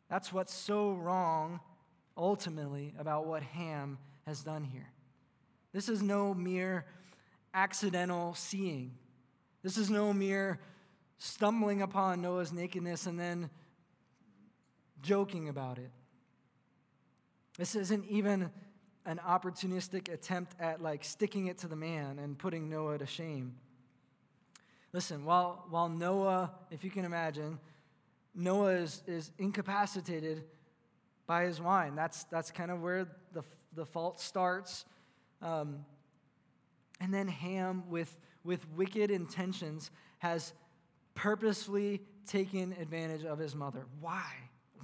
That's 0.09 0.31
what's 0.31 0.53
so 0.53 0.93
wrong 0.93 1.59
ultimately 2.19 2.93
about 2.99 3.25
what 3.25 3.41
Ham 3.41 3.97
has 4.27 4.43
done 4.43 4.63
here. 4.63 4.91
This 5.73 5.89
is 5.89 6.03
no 6.03 6.33
mere 6.33 6.85
accidental 7.53 8.35
seeing. 8.35 8.91
This 9.63 9.77
is 9.77 9.89
no 9.89 10.13
mere 10.13 10.59
stumbling 11.17 11.81
upon 11.81 12.21
Noah's 12.21 12.51
nakedness 12.51 13.05
and 13.05 13.19
then 13.19 13.49
joking 15.01 15.49
about 15.49 15.77
it. 15.77 15.91
This 17.57 17.75
isn't 17.75 18.05
even 18.05 18.51
an 19.05 19.19
opportunistic 19.25 20.11
attempt 20.13 20.55
at 20.59 20.81
like 20.81 21.03
sticking 21.03 21.47
it 21.47 21.57
to 21.59 21.67
the 21.67 21.75
man 21.75 22.19
and 22.19 22.37
putting 22.37 22.69
Noah 22.69 22.97
to 22.97 23.05
shame. 23.05 23.55
Listen, 24.93 25.25
while, 25.25 25.65
while 25.69 25.89
Noah, 25.89 26.51
if 26.71 26.83
you 26.83 26.89
can 26.89 27.05
imagine, 27.05 27.59
Noah 28.33 28.73
is, 28.73 29.03
is 29.07 29.31
incapacitated 29.37 30.43
by 31.29 31.43
his 31.43 31.61
wine. 31.61 31.93
That's, 31.95 32.23
that's 32.23 32.49
kind 32.49 32.71
of 32.71 32.81
where 32.81 33.05
the, 33.33 33.43
the 33.75 33.85
fault 33.85 34.19
starts. 34.19 34.83
Um, 35.43 35.85
and 36.99 37.13
then 37.13 37.27
Ham, 37.27 37.83
with, 37.87 38.17
with 38.43 38.65
wicked 38.75 39.11
intentions, 39.11 39.91
has 40.17 40.53
purposefully 41.13 42.01
taken 42.25 42.73
advantage 42.81 43.25
of 43.25 43.37
his 43.37 43.53
mother. 43.53 43.85
Why? 44.01 44.25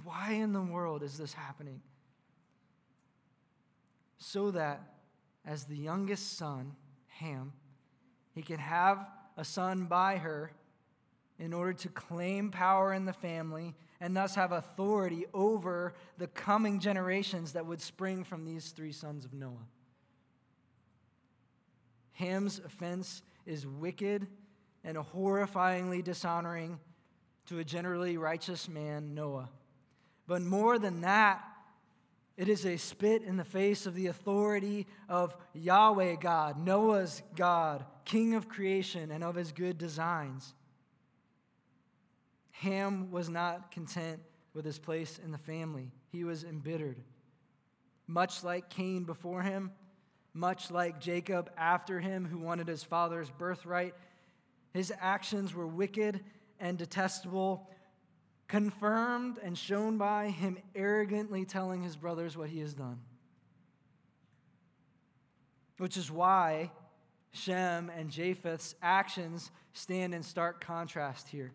Why 0.04 0.34
in 0.34 0.52
the 0.52 0.62
world 0.62 1.02
is 1.02 1.18
this 1.18 1.32
happening? 1.32 1.80
So 4.18 4.52
that 4.52 4.82
as 5.44 5.64
the 5.64 5.76
youngest 5.76 6.38
son, 6.38 6.76
Ham, 7.08 7.54
he 8.36 8.42
can 8.42 8.60
have 8.60 9.04
a 9.36 9.44
son 9.44 9.86
by 9.86 10.18
her 10.18 10.52
in 11.40 11.52
order 11.52 11.72
to 11.72 11.88
claim 11.88 12.52
power 12.52 12.94
in 12.94 13.04
the 13.04 13.12
family 13.12 13.74
and 14.00 14.16
thus 14.16 14.34
have 14.34 14.52
authority 14.52 15.26
over 15.32 15.94
the 16.18 16.26
coming 16.26 16.80
generations 16.80 17.52
that 17.52 17.66
would 17.66 17.80
spring 17.80 18.24
from 18.24 18.44
these 18.44 18.70
three 18.70 18.92
sons 18.92 19.24
of 19.24 19.32
Noah. 19.32 19.66
Ham's 22.12 22.58
offense 22.58 23.22
is 23.44 23.66
wicked 23.66 24.26
and 24.84 24.96
horrifyingly 24.96 26.02
dishonoring 26.02 26.78
to 27.46 27.58
a 27.58 27.64
generally 27.64 28.16
righteous 28.16 28.68
man, 28.68 29.14
Noah. 29.14 29.50
But 30.26 30.42
more 30.42 30.78
than 30.78 31.02
that, 31.02 31.44
it 32.36 32.48
is 32.48 32.66
a 32.66 32.76
spit 32.76 33.22
in 33.22 33.36
the 33.36 33.44
face 33.44 33.86
of 33.86 33.94
the 33.94 34.08
authority 34.08 34.86
of 35.08 35.36
Yahweh 35.54 36.16
God, 36.16 36.58
Noah's 36.58 37.22
God, 37.34 37.84
King 38.04 38.34
of 38.34 38.48
creation, 38.48 39.10
and 39.10 39.24
of 39.24 39.36
his 39.36 39.52
good 39.52 39.78
designs. 39.78 40.54
Ham 42.60 43.10
was 43.10 43.28
not 43.28 43.70
content 43.70 44.20
with 44.54 44.64
his 44.64 44.78
place 44.78 45.20
in 45.22 45.30
the 45.30 45.38
family, 45.38 45.90
he 46.10 46.24
was 46.24 46.42
embittered. 46.42 47.00
Much 48.06 48.42
like 48.42 48.70
Cain 48.70 49.04
before 49.04 49.42
him, 49.42 49.72
much 50.32 50.70
like 50.70 51.00
Jacob 51.00 51.50
after 51.58 52.00
him, 52.00 52.24
who 52.24 52.38
wanted 52.38 52.68
his 52.68 52.82
father's 52.82 53.30
birthright, 53.30 53.94
his 54.72 54.92
actions 55.00 55.54
were 55.54 55.66
wicked 55.66 56.20
and 56.58 56.78
detestable, 56.78 57.68
confirmed 58.48 59.38
and 59.42 59.58
shown 59.58 59.98
by 59.98 60.28
him 60.28 60.56
arrogantly 60.74 61.44
telling 61.44 61.82
his 61.82 61.96
brothers 61.96 62.36
what 62.36 62.48
he 62.48 62.60
has 62.60 62.72
done. 62.72 63.00
Which 65.78 65.96
is 65.96 66.10
why 66.10 66.70
Shem 67.32 67.90
and 67.90 68.10
Japheth's 68.10 68.74
actions 68.80 69.50
stand 69.74 70.14
in 70.14 70.22
stark 70.22 70.64
contrast 70.64 71.28
here. 71.28 71.52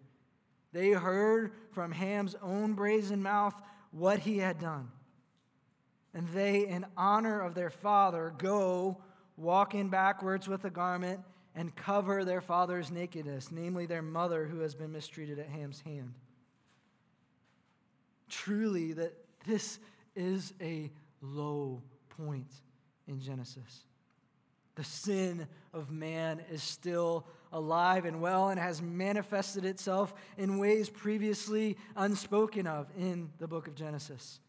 They 0.74 0.92
heard 0.92 1.52
from 1.72 1.92
Ham's 1.92 2.36
own 2.42 2.74
brazen 2.74 3.22
mouth 3.22 3.60
what 3.92 4.20
he 4.20 4.38
had 4.38 4.60
done. 4.60 4.90
And 6.14 6.28
they, 6.30 6.68
in 6.68 6.86
honor 6.98 7.42
of 7.42 7.56
their 7.56 7.70
father, 7.70 8.34
go 8.38 9.02
walking 9.38 9.90
backwards 9.90 10.48
with 10.48 10.66
a 10.66 10.70
garment 10.70 11.22
and 11.56 11.76
cover 11.76 12.24
their 12.24 12.42
father's 12.42 12.92
nakedness, 12.92 13.52
namely 13.52 13.86
their 13.86 14.02
mother 14.02 14.46
who 14.46 14.60
has 14.60 14.76
been 14.76 14.92
mistreated 14.92 15.40
at 15.40 15.50
Ham's 15.50 15.82
hand. 15.82 16.14
Truly, 18.30 18.94
that 18.94 19.14
this 19.46 19.80
is 20.16 20.54
a 20.62 20.92
low 21.22 21.82
point 22.10 22.54
in 23.08 23.20
Genesis. 23.20 23.86
The 24.76 24.84
sin 24.84 25.48
of 25.74 25.92
man 25.92 26.42
is 26.50 26.64
still 26.64 27.26
alive 27.52 28.06
and 28.06 28.22
well 28.22 28.50
and 28.50 28.60
has 28.60 28.82
manifested 28.82 29.66
itself 29.66 30.14
in 30.38 30.58
ways 30.58 30.90
previously 30.90 31.78
unspoken 31.96 32.68
of 32.68 32.88
in 32.98 33.30
the 33.40 33.48
book 33.48 33.68
of 33.68 33.76
Genesis. 33.76 34.40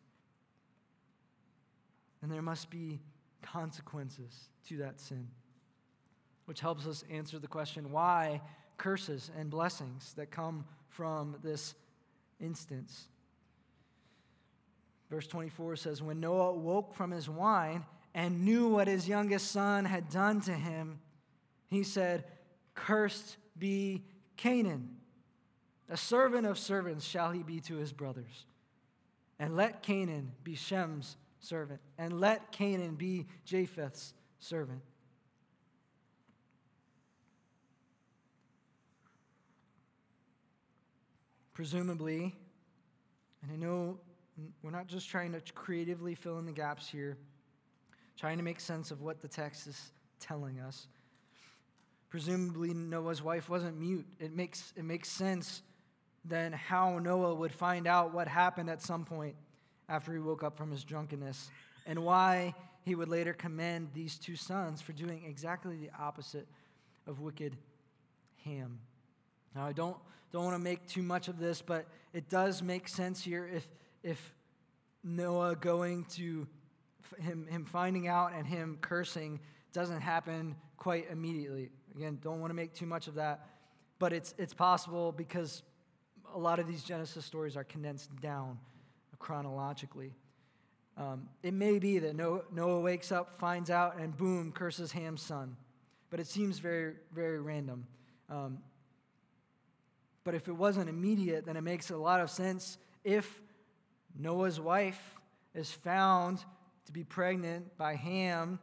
And 2.23 2.31
there 2.31 2.43
must 2.43 2.71
be 2.71 3.01
consequences 3.43 4.49
to 4.69 4.77
that 4.79 5.01
sin, 5.01 5.29
which 6.47 6.61
helps 6.61 6.87
us 6.87 7.05
answer 7.11 7.39
the 7.39 7.49
question 7.49 7.91
why 7.91 8.41
curses 8.79 9.31
and 9.39 9.51
blessings 9.51 10.15
that 10.15 10.31
come 10.31 10.65
from 10.89 11.37
this 11.43 11.75
instance. 12.41 13.09
Verse 15.11 15.27
24 15.27 15.77
says, 15.77 16.03
When 16.03 16.21
Noah 16.21 16.55
woke 16.55 16.95
from 16.95 17.11
his 17.11 17.29
wine 17.29 17.85
and 18.15 18.45
knew 18.45 18.69
what 18.69 18.89
his 18.89 19.09
youngest 19.09 19.51
son 19.51 19.85
had 19.85 20.09
done 20.09 20.41
to 20.43 20.53
him, 20.53 21.01
he 21.69 21.83
said, 21.83 22.25
Cursed 22.75 23.37
be 23.59 24.05
Canaan. 24.37 24.97
A 25.89 25.97
servant 25.97 26.47
of 26.47 26.59
servants 26.59 27.05
shall 27.05 27.31
he 27.31 27.43
be 27.43 27.61
to 27.61 27.77
his 27.77 27.93
brothers. 27.93 28.47
And 29.39 29.57
let 29.57 29.83
Canaan 29.83 30.33
be 30.45 30.55
Shem's 30.55 31.17
servant, 31.41 31.81
and 31.99 32.21
let 32.21 32.53
Canaan 32.53 32.95
be 32.95 33.27
Japheth's 33.45 34.15
servant. 34.39 34.81
Presumably, 41.53 42.35
and 43.43 43.53
I 43.53 43.57
know 43.57 43.99
we're 44.63 44.71
not 44.71 44.87
just 44.87 45.09
trying 45.09 45.33
to 45.33 45.41
creatively 45.53 46.15
fill 46.15 46.39
in 46.39 46.47
the 46.47 46.53
gaps 46.53 46.89
here, 46.89 47.19
trying 48.17 48.39
to 48.39 48.45
make 48.45 48.61
sense 48.61 48.91
of 48.91 49.03
what 49.03 49.21
the 49.21 49.29
text 49.29 49.67
is 49.67 49.93
telling 50.19 50.61
us. 50.61 50.87
Presumably, 52.13 52.75
Noah's 52.75 53.23
wife 53.23 53.49
wasn't 53.49 53.81
mute. 53.81 54.05
It 54.21 54.37
makes, 54.37 54.75
it 54.77 54.85
makes 54.85 55.09
sense 55.09 55.63
then 56.27 56.53
how 56.53 56.99
Noah 56.99 57.35
would 57.35 57.53
find 57.53 57.87
out 57.87 58.13
what 58.13 58.29
happened 58.29 58.69
at 58.69 58.83
some 58.83 59.07
point 59.07 59.35
after 59.89 60.13
he 60.13 60.19
woke 60.19 60.43
up 60.43 60.59
from 60.59 60.71
his 60.71 60.85
drunkenness 60.85 61.51
and 61.87 62.05
why 62.05 62.55
he 62.83 62.95
would 62.95 63.09
later 63.09 63.33
commend 63.33 63.89
these 63.95 64.19
two 64.19 64.37
sons 64.37 64.83
for 64.83 64.93
doing 64.93 65.25
exactly 65.27 65.75
the 65.77 65.89
opposite 65.99 66.47
of 67.07 67.21
wicked 67.21 67.57
Ham. 68.45 68.79
Now, 69.55 69.65
I 69.65 69.73
don't, 69.73 69.97
don't 70.33 70.45
want 70.45 70.55
to 70.55 70.63
make 70.63 70.87
too 70.87 71.03
much 71.03 71.29
of 71.29 71.39
this, 71.39 71.63
but 71.63 71.87
it 72.13 72.29
does 72.29 72.63
make 72.63 72.89
sense 72.89 73.25
here 73.25 73.49
if, 73.51 73.67
if 74.03 74.35
Noah 75.03 75.57
going 75.57 76.05
to 76.17 76.47
him, 77.19 77.47
him 77.47 77.65
finding 77.65 78.07
out 78.07 78.35
and 78.35 78.47
him 78.47 78.77
cursing 78.83 79.41
doesn't 79.73 80.03
happen 80.03 80.57
quite 80.77 81.09
immediately. 81.11 81.71
Again, 81.97 82.19
don't 82.23 82.41
want 82.41 82.51
to 82.51 82.55
make 82.55 82.73
too 82.73 82.87
much 82.87 83.07
of 83.07 83.15
that, 83.15 83.47
but 83.99 84.13
it's, 84.13 84.35
it's 84.39 84.55
possible 84.55 85.13
because 85.13 85.63
a 86.35 86.39
lot 86.39 86.59
of 86.59 86.67
these 86.67 86.83
Genesis 86.83 87.25
stories 87.25 87.57
are 87.57 87.65
condensed 87.65 88.15
down 88.21 88.59
chronologically. 89.19 90.15
Um, 90.97 91.29
it 91.43 91.55
may 91.55 91.79
be 91.79 91.99
that 92.01 92.15
Noah 92.15 92.81
wakes 92.81 93.13
up, 93.13 93.39
finds 93.39 93.71
out, 93.71 93.99
and 93.99 94.17
boom, 94.17 94.53
curses 94.53 94.93
Ham's 94.93 95.23
son. 95.23 95.57
But 96.11 96.21
it 96.21 96.27
seems 96.27 96.59
very, 96.59 96.95
very 97.15 97.41
random. 97.41 97.87
Um, 98.29 98.59
but 100.25 100.35
if 100.35 100.49
it 100.49 100.53
wasn't 100.53 100.89
immediate, 100.89 101.47
then 101.47 101.57
it 101.57 101.63
makes 101.63 101.91
a 101.91 101.97
lot 101.97 102.21
of 102.21 102.31
sense 102.31 102.79
if 103.05 103.41
Noah's 104.19 104.61
wife 104.61 105.17
is 105.55 105.71
found 105.71 106.45
to 106.87 106.93
be 106.93 107.05
pregnant 107.05 107.77
by 107.79 107.95
Ham 107.95 108.59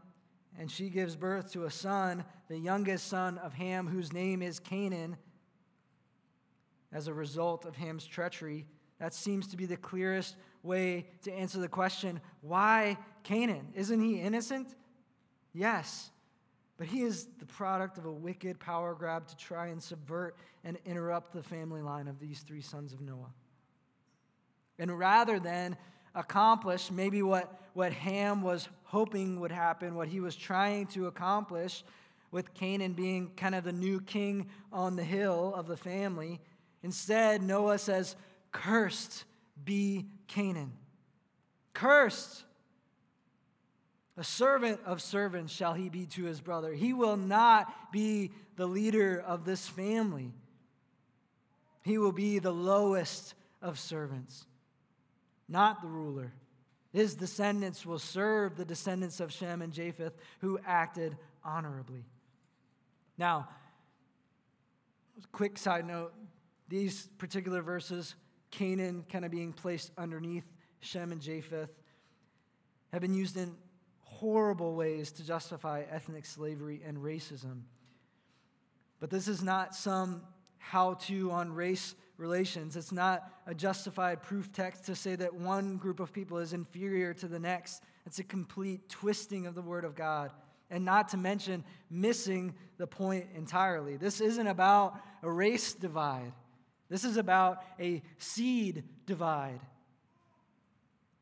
and 0.60 0.70
she 0.70 0.90
gives 0.90 1.16
birth 1.16 1.54
to 1.54 1.64
a 1.64 1.72
son, 1.72 2.26
the 2.50 2.58
youngest 2.58 3.08
son 3.08 3.38
of 3.38 3.54
Ham, 3.54 3.88
whose 3.88 4.12
name 4.12 4.42
is 4.42 4.60
Canaan, 4.60 5.16
as 6.92 7.08
a 7.08 7.14
result 7.14 7.66
of 7.66 7.78
Ham's 7.78 8.06
treachery. 8.06 8.68
That 9.00 9.14
seems 9.14 9.48
to 9.48 9.58
be 9.58 9.66
the 9.66 9.78
clearest 9.78 10.36
way 10.62 11.08
to 11.24 11.32
answer 11.32 11.60
the 11.60 11.70
question 11.70 12.20
why 12.42 12.98
Canaan? 13.24 13.70
Isn't 13.74 14.02
he 14.02 14.20
innocent? 14.20 14.76
Yes. 15.54 16.12
But 16.78 16.88
he 16.88 17.04
is 17.04 17.28
the 17.40 17.46
product 17.46 17.98
of 17.98 18.06
a 18.06 18.12
wicked 18.12 18.60
power 18.60 18.94
grab 18.94 19.28
to 19.28 19.38
try 19.38 19.68
and 19.68 19.82
subvert 19.82 20.36
and 20.66 20.78
interrupt 20.86 21.32
the 21.32 21.44
family 21.44 21.82
line 21.82 22.10
of 22.10 22.20
these 22.20 22.42
three 22.42 22.62
sons 22.62 22.92
of 22.92 23.00
Noah. 23.00 23.34
And 24.78 24.98
rather 24.98 25.40
than 25.40 25.78
accomplish 26.16 26.92
maybe 26.92 27.22
what, 27.22 27.62
what 27.80 27.94
Ham 27.94 28.42
was 28.42 28.68
hoping 28.84 29.40
would 29.40 29.54
happen, 29.54 29.96
what 29.96 30.10
he 30.10 30.20
was 30.20 30.36
trying 30.36 30.86
to 30.86 31.08
accomplish 31.08 31.86
with 32.30 32.54
Canaan 32.54 32.92
being 32.92 33.32
kind 33.38 33.56
of 33.56 33.64
the 33.64 33.72
new 33.72 34.02
king 34.02 34.50
on 34.74 34.98
the 34.98 35.04
hill 35.04 35.54
of 35.56 35.66
the 35.66 35.78
family, 35.78 36.42
instead, 36.84 37.42
Noah 37.42 37.78
says, 37.78 38.18
Cursed 38.52 39.24
be 39.64 40.08
Canaan. 40.28 40.74
Cursed. 41.74 42.44
A 44.18 44.26
servant 44.26 44.82
of 44.86 45.02
servants 45.02 45.54
shall 45.54 45.74
he 45.74 45.88
be 45.88 46.06
to 46.08 46.26
his 46.26 46.42
brother. 46.42 46.74
He 46.74 46.92
will 46.92 47.16
not 47.16 47.94
be 47.94 48.32
the 48.58 48.68
leader 48.68 49.24
of 49.26 49.46
this 49.46 49.70
family. 49.70 50.34
He 51.86 51.98
will 51.98 52.12
be 52.12 52.40
the 52.40 52.52
lowest 52.52 53.36
of 53.62 53.80
servants, 53.80 54.46
not 55.48 55.82
the 55.82 55.88
ruler. 55.88 56.34
His 56.92 57.16
descendants 57.16 57.86
will 57.86 58.00
serve 58.00 58.56
the 58.56 58.66
descendants 58.66 59.20
of 59.20 59.32
Shem 59.32 59.62
and 59.62 59.72
Japheth 59.72 60.18
who 60.40 60.60
acted 60.66 61.18
honorably. 61.44 62.06
Now, 63.18 63.50
quick 65.32 65.58
side 65.58 65.86
note 65.86 66.14
these 66.68 67.08
particular 67.18 67.62
verses 67.62 68.16
Canaan 68.52 69.06
kind 69.12 69.26
of 69.26 69.32
being 69.32 69.54
placed 69.54 69.92
underneath 69.98 70.46
Shem 70.80 71.12
and 71.12 71.22
Japheth, 71.22 71.70
have 72.92 73.02
been 73.02 73.14
used 73.14 73.38
in 73.38 73.56
horrible 74.02 74.76
ways 74.76 75.12
to 75.14 75.26
justify 75.26 75.84
ethnic 75.90 76.26
slavery 76.26 76.82
and 76.86 76.98
racism. 76.98 77.62
But 79.00 79.10
this 79.10 79.28
is 79.28 79.44
not 79.44 79.76
some 79.76 80.24
how 80.58 80.96
to 80.96 81.32
on 81.32 81.54
race 81.54 81.96
relations. 82.20 82.76
It's 82.76 82.92
not 82.92 83.32
a 83.48 83.56
justified 83.56 84.22
proof 84.22 84.52
text 84.52 84.86
to 84.86 84.96
say 84.96 85.16
that 85.16 85.34
one 85.34 85.78
group 85.78 86.00
of 86.00 86.14
people 86.14 86.38
is 86.38 86.54
inferior 86.54 87.14
to 87.16 87.28
the 87.28 87.40
next. 87.40 87.84
It's 88.06 88.20
a 88.20 88.24
complete 88.24 88.90
twisting 88.90 89.48
of 89.48 89.56
the 89.56 89.62
Word 89.62 89.86
of 89.86 89.96
God. 89.96 90.32
And 90.70 90.86
not 90.86 91.10
to 91.10 91.18
mention 91.18 91.64
missing 91.90 92.54
the 92.78 92.86
point 92.86 93.28
entirely. 93.36 93.98
This 93.98 94.22
isn't 94.22 94.48
about 94.48 95.00
a 95.24 95.32
race 95.32 95.74
divide. 95.74 96.34
This 96.90 97.04
is 97.04 97.18
about 97.18 97.64
a 97.80 98.04
seed 98.18 98.84
divide. 99.06 99.60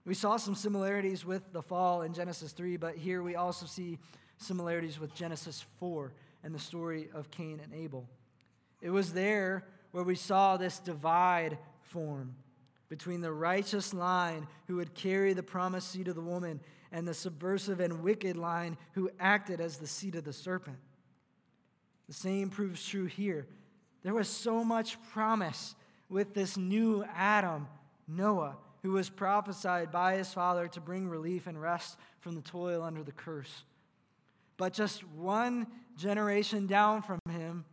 We 0.05 0.13
saw 0.13 0.37
some 0.37 0.55
similarities 0.55 1.25
with 1.25 1.51
the 1.51 1.61
fall 1.61 2.01
in 2.01 2.13
Genesis 2.13 2.53
3, 2.53 2.77
but 2.77 2.95
here 2.95 3.21
we 3.21 3.35
also 3.35 3.65
see 3.65 3.99
similarities 4.37 4.99
with 4.99 5.13
Genesis 5.13 5.65
4 5.79 6.13
and 6.43 6.55
the 6.55 6.59
story 6.59 7.09
of 7.13 7.29
Cain 7.29 7.59
and 7.61 7.73
Abel. 7.73 8.07
It 8.81 8.89
was 8.89 9.13
there 9.13 9.65
where 9.91 10.03
we 10.03 10.15
saw 10.15 10.57
this 10.57 10.79
divide 10.79 11.57
form 11.81 12.35
between 12.89 13.21
the 13.21 13.31
righteous 13.31 13.93
line 13.93 14.47
who 14.67 14.77
would 14.77 14.93
carry 14.93 15.33
the 15.33 15.43
promised 15.43 15.91
seed 15.91 16.07
of 16.07 16.15
the 16.15 16.21
woman 16.21 16.59
and 16.91 17.07
the 17.07 17.13
subversive 17.13 17.79
and 17.79 18.01
wicked 18.01 18.37
line 18.37 18.77
who 18.93 19.09
acted 19.19 19.59
as 19.59 19.77
the 19.77 19.87
seed 19.87 20.15
of 20.15 20.23
the 20.23 20.33
serpent. 20.33 20.77
The 22.07 22.13
same 22.13 22.49
proves 22.49 22.85
true 22.85 23.05
here. 23.05 23.45
There 24.03 24.13
was 24.13 24.29
so 24.29 24.63
much 24.63 24.97
promise 25.11 25.75
with 26.09 26.33
this 26.33 26.55
new 26.55 27.03
Adam, 27.13 27.67
Noah, 28.07 28.55
who 28.83 28.91
was 28.91 29.09
prophesied 29.09 29.91
by 29.91 30.15
his 30.15 30.33
father 30.33 30.67
to 30.69 30.79
bring 30.79 31.09
relief 31.09 31.47
and 31.47 31.61
rest 31.61 31.97
from 32.21 32.35
the 32.35 32.41
toil 32.41 32.81
under 32.83 33.03
the 33.03 33.11
curse. 33.11 33.63
But 34.55 34.71
just 34.71 35.05
one 35.09 35.67
generation 35.97 36.67
down 36.67 37.01
from 37.01 37.19
him, 37.29 37.65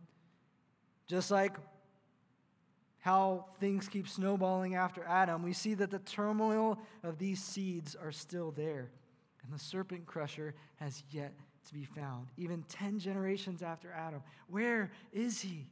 just 1.07 1.31
like 1.31 1.53
how 3.05 3.45
things 3.59 3.87
keep 3.87 4.07
snowballing 4.07 4.73
after 4.73 5.03
Adam, 5.05 5.43
we 5.43 5.53
see 5.53 5.75
that 5.75 5.91
the 5.91 5.99
turmoil 5.99 6.79
of 7.03 7.19
these 7.19 7.39
seeds 7.39 7.95
are 7.95 8.11
still 8.11 8.49
there. 8.49 8.89
And 9.43 9.53
the 9.53 9.59
serpent 9.59 10.07
crusher 10.07 10.55
has 10.77 11.03
yet 11.11 11.31
to 11.67 11.73
be 11.75 11.85
found, 11.85 12.25
even 12.35 12.63
10 12.67 12.97
generations 12.97 13.61
after 13.61 13.91
Adam. 13.91 14.23
Where 14.49 14.91
is 15.13 15.39
he? 15.39 15.67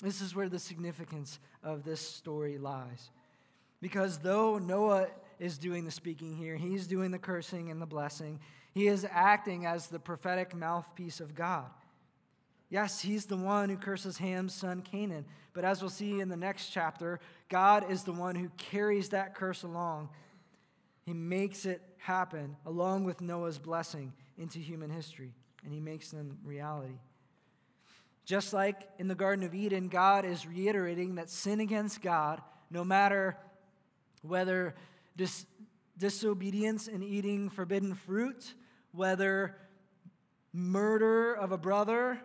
This 0.00 0.20
is 0.20 0.36
where 0.36 0.48
the 0.48 0.60
significance 0.60 1.40
of 1.64 1.82
this 1.82 2.00
story 2.00 2.56
lies. 2.56 3.10
Because 3.80 4.18
though 4.18 4.58
Noah 4.58 5.08
is 5.40 5.58
doing 5.58 5.84
the 5.84 5.90
speaking 5.90 6.36
here, 6.36 6.54
he's 6.54 6.86
doing 6.86 7.10
the 7.10 7.18
cursing 7.18 7.72
and 7.72 7.82
the 7.82 7.86
blessing, 7.86 8.38
he 8.72 8.86
is 8.86 9.04
acting 9.10 9.66
as 9.66 9.88
the 9.88 9.98
prophetic 9.98 10.54
mouthpiece 10.54 11.18
of 11.18 11.34
God. 11.34 11.66
Yes, 12.70 13.00
he's 13.00 13.26
the 13.26 13.36
one 13.36 13.68
who 13.68 13.76
curses 13.76 14.18
Ham's 14.18 14.54
son 14.54 14.80
Canaan, 14.82 15.24
but 15.52 15.64
as 15.64 15.82
we'll 15.82 15.90
see 15.90 16.20
in 16.20 16.28
the 16.28 16.36
next 16.36 16.70
chapter, 16.70 17.18
God 17.48 17.90
is 17.90 18.04
the 18.04 18.12
one 18.12 18.36
who 18.36 18.48
carries 18.56 19.08
that 19.08 19.34
curse 19.34 19.64
along. 19.64 20.08
He 21.04 21.12
makes 21.12 21.66
it 21.66 21.82
happen 21.98 22.56
along 22.64 23.04
with 23.04 23.20
Noah's 23.20 23.58
blessing 23.58 24.12
into 24.38 24.60
human 24.60 24.88
history, 24.88 25.34
and 25.64 25.72
he 25.72 25.80
makes 25.80 26.10
them 26.10 26.38
reality. 26.44 26.98
Just 28.24 28.52
like 28.52 28.88
in 29.00 29.08
the 29.08 29.16
Garden 29.16 29.44
of 29.44 29.52
Eden, 29.52 29.88
God 29.88 30.24
is 30.24 30.46
reiterating 30.46 31.16
that 31.16 31.28
sin 31.28 31.58
against 31.58 32.00
God, 32.00 32.40
no 32.70 32.84
matter 32.84 33.36
whether 34.22 34.76
dis- 35.16 35.46
disobedience 35.98 36.86
in 36.86 37.02
eating 37.02 37.50
forbidden 37.50 37.96
fruit, 37.96 38.54
whether 38.92 39.56
murder 40.52 41.34
of 41.34 41.50
a 41.50 41.58
brother, 41.58 42.20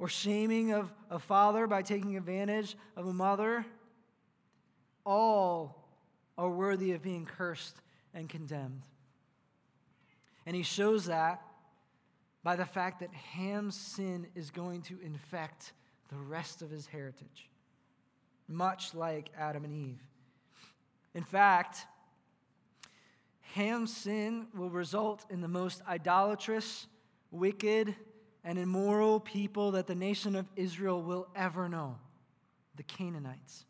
or 0.00 0.08
shaming 0.08 0.72
of 0.72 0.90
a 1.10 1.18
father 1.18 1.66
by 1.66 1.82
taking 1.82 2.16
advantage 2.16 2.74
of 2.96 3.06
a 3.06 3.12
mother, 3.12 3.66
all 5.04 5.86
are 6.38 6.48
worthy 6.48 6.92
of 6.92 7.02
being 7.02 7.26
cursed 7.26 7.76
and 8.14 8.26
condemned. 8.26 8.80
And 10.46 10.56
he 10.56 10.62
shows 10.62 11.04
that 11.04 11.42
by 12.42 12.56
the 12.56 12.64
fact 12.64 13.00
that 13.00 13.12
Ham's 13.12 13.78
sin 13.78 14.26
is 14.34 14.50
going 14.50 14.80
to 14.82 14.98
infect 15.04 15.74
the 16.08 16.16
rest 16.16 16.62
of 16.62 16.70
his 16.70 16.86
heritage, 16.86 17.50
much 18.48 18.94
like 18.94 19.28
Adam 19.38 19.64
and 19.64 19.72
Eve. 19.72 20.00
In 21.14 21.24
fact, 21.24 21.84
Ham's 23.54 23.94
sin 23.94 24.46
will 24.56 24.70
result 24.70 25.26
in 25.28 25.42
the 25.42 25.48
most 25.48 25.82
idolatrous, 25.86 26.86
wicked, 27.30 27.94
and 28.44 28.58
immoral 28.58 29.20
people 29.20 29.72
that 29.72 29.86
the 29.86 29.94
nation 29.94 30.34
of 30.34 30.46
Israel 30.56 31.02
will 31.02 31.28
ever 31.34 31.68
know 31.68 31.96
the 32.76 32.82
Canaanites. 32.82 33.64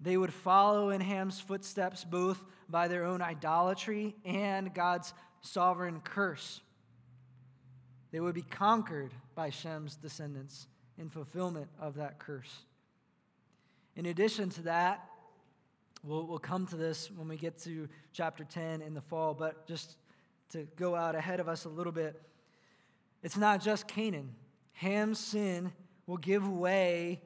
They 0.00 0.16
would 0.16 0.32
follow 0.32 0.90
in 0.90 1.00
Ham's 1.00 1.40
footsteps 1.40 2.04
both 2.04 2.44
by 2.68 2.88
their 2.88 3.04
own 3.04 3.22
idolatry 3.22 4.14
and 4.24 4.72
God's 4.72 5.14
sovereign 5.40 6.00
curse. 6.00 6.60
They 8.10 8.20
would 8.20 8.34
be 8.34 8.42
conquered 8.42 9.12
by 9.34 9.50
Shem's 9.50 9.96
descendants 9.96 10.68
in 10.98 11.08
fulfillment 11.08 11.68
of 11.80 11.94
that 11.96 12.18
curse. 12.18 12.64
In 13.96 14.06
addition 14.06 14.50
to 14.50 14.62
that, 14.62 15.04
we'll, 16.02 16.26
we'll 16.26 16.38
come 16.38 16.66
to 16.68 16.76
this 16.76 17.10
when 17.10 17.28
we 17.28 17.36
get 17.36 17.58
to 17.64 17.88
chapter 18.12 18.44
10 18.44 18.82
in 18.82 18.94
the 18.94 19.00
fall, 19.00 19.34
but 19.34 19.66
just 19.66 19.96
to 20.50 20.68
go 20.76 20.94
out 20.94 21.14
ahead 21.14 21.40
of 21.40 21.48
us 21.48 21.64
a 21.64 21.68
little 21.68 21.92
bit, 21.92 22.20
it's 23.24 23.36
not 23.36 23.60
just 23.60 23.88
Canaan. 23.88 24.30
Ham's 24.74 25.18
sin 25.18 25.72
will 26.06 26.18
give 26.18 26.48
way. 26.48 27.20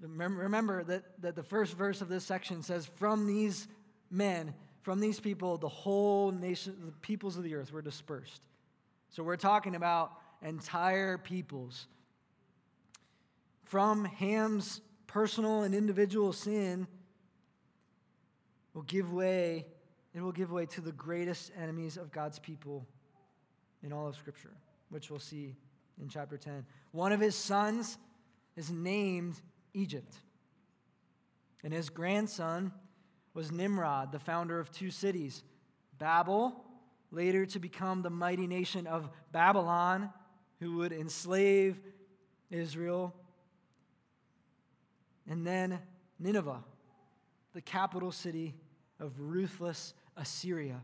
Remember 0.00 0.82
that, 0.82 1.04
that 1.22 1.36
the 1.36 1.44
first 1.44 1.76
verse 1.76 2.00
of 2.00 2.08
this 2.08 2.24
section 2.24 2.62
says, 2.62 2.86
From 2.96 3.28
these 3.28 3.68
men, 4.10 4.54
from 4.80 4.98
these 4.98 5.20
people, 5.20 5.58
the 5.58 5.68
whole 5.68 6.32
nation, 6.32 6.74
the 6.84 6.92
peoples 6.92 7.36
of 7.36 7.44
the 7.44 7.54
earth 7.54 7.72
were 7.72 7.82
dispersed. 7.82 8.42
So 9.10 9.22
we're 9.22 9.36
talking 9.36 9.76
about 9.76 10.12
entire 10.42 11.18
peoples 11.18 11.86
from 13.72 14.04
Ham's 14.04 14.82
personal 15.06 15.62
and 15.62 15.74
individual 15.74 16.34
sin 16.34 16.86
will 18.74 18.82
give 18.82 19.10
way, 19.14 19.64
it 20.14 20.20
will 20.20 20.30
give 20.30 20.52
way 20.52 20.66
to 20.66 20.82
the 20.82 20.92
greatest 20.92 21.50
enemies 21.58 21.96
of 21.96 22.12
God's 22.12 22.38
people 22.38 22.86
in 23.82 23.90
all 23.90 24.06
of 24.06 24.14
Scripture, 24.16 24.52
which 24.92 25.10
we'll 25.10 25.18
see 25.18 25.56
in 26.00 26.08
chapter 26.08 26.36
10. 26.36 26.66
One 26.92 27.12
of 27.12 27.20
his 27.20 27.34
sons 27.34 27.96
is 28.56 28.70
named 28.70 29.40
Egypt, 29.72 30.14
and 31.64 31.72
his 31.72 31.88
grandson 31.88 32.72
was 33.32 33.50
Nimrod, 33.50 34.12
the 34.12 34.18
founder 34.18 34.60
of 34.60 34.70
two 34.70 34.90
cities 34.90 35.42
Babel, 35.98 36.64
later 37.10 37.46
to 37.46 37.58
become 37.58 38.02
the 38.02 38.10
mighty 38.10 38.46
nation 38.46 38.86
of 38.86 39.08
Babylon, 39.30 40.10
who 40.60 40.76
would 40.78 40.92
enslave 40.92 41.80
Israel, 42.50 43.14
and 45.28 45.46
then 45.46 45.78
Nineveh, 46.18 46.62
the 47.54 47.60
capital 47.62 48.12
city 48.12 48.54
of 49.00 49.12
ruthless 49.18 49.94
Assyria. 50.16 50.82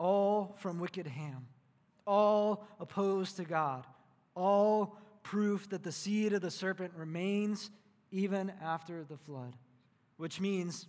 All 0.00 0.56
from 0.58 0.80
wicked 0.80 1.06
Ham, 1.06 1.46
all 2.06 2.66
opposed 2.80 3.36
to 3.36 3.44
God, 3.44 3.86
all 4.34 4.96
proof 5.22 5.68
that 5.68 5.82
the 5.82 5.92
seed 5.92 6.32
of 6.32 6.40
the 6.40 6.50
serpent 6.50 6.94
remains 6.96 7.70
even 8.10 8.50
after 8.62 9.04
the 9.04 9.18
flood, 9.18 9.54
which 10.16 10.40
means 10.40 10.86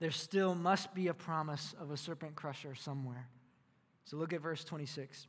there 0.00 0.10
still 0.10 0.56
must 0.56 0.92
be 0.92 1.06
a 1.06 1.14
promise 1.14 1.72
of 1.80 1.92
a 1.92 1.96
serpent 1.96 2.34
crusher 2.34 2.74
somewhere. 2.74 3.28
So 4.06 4.16
look 4.16 4.32
at 4.32 4.40
verse 4.40 4.64
26. 4.64 5.28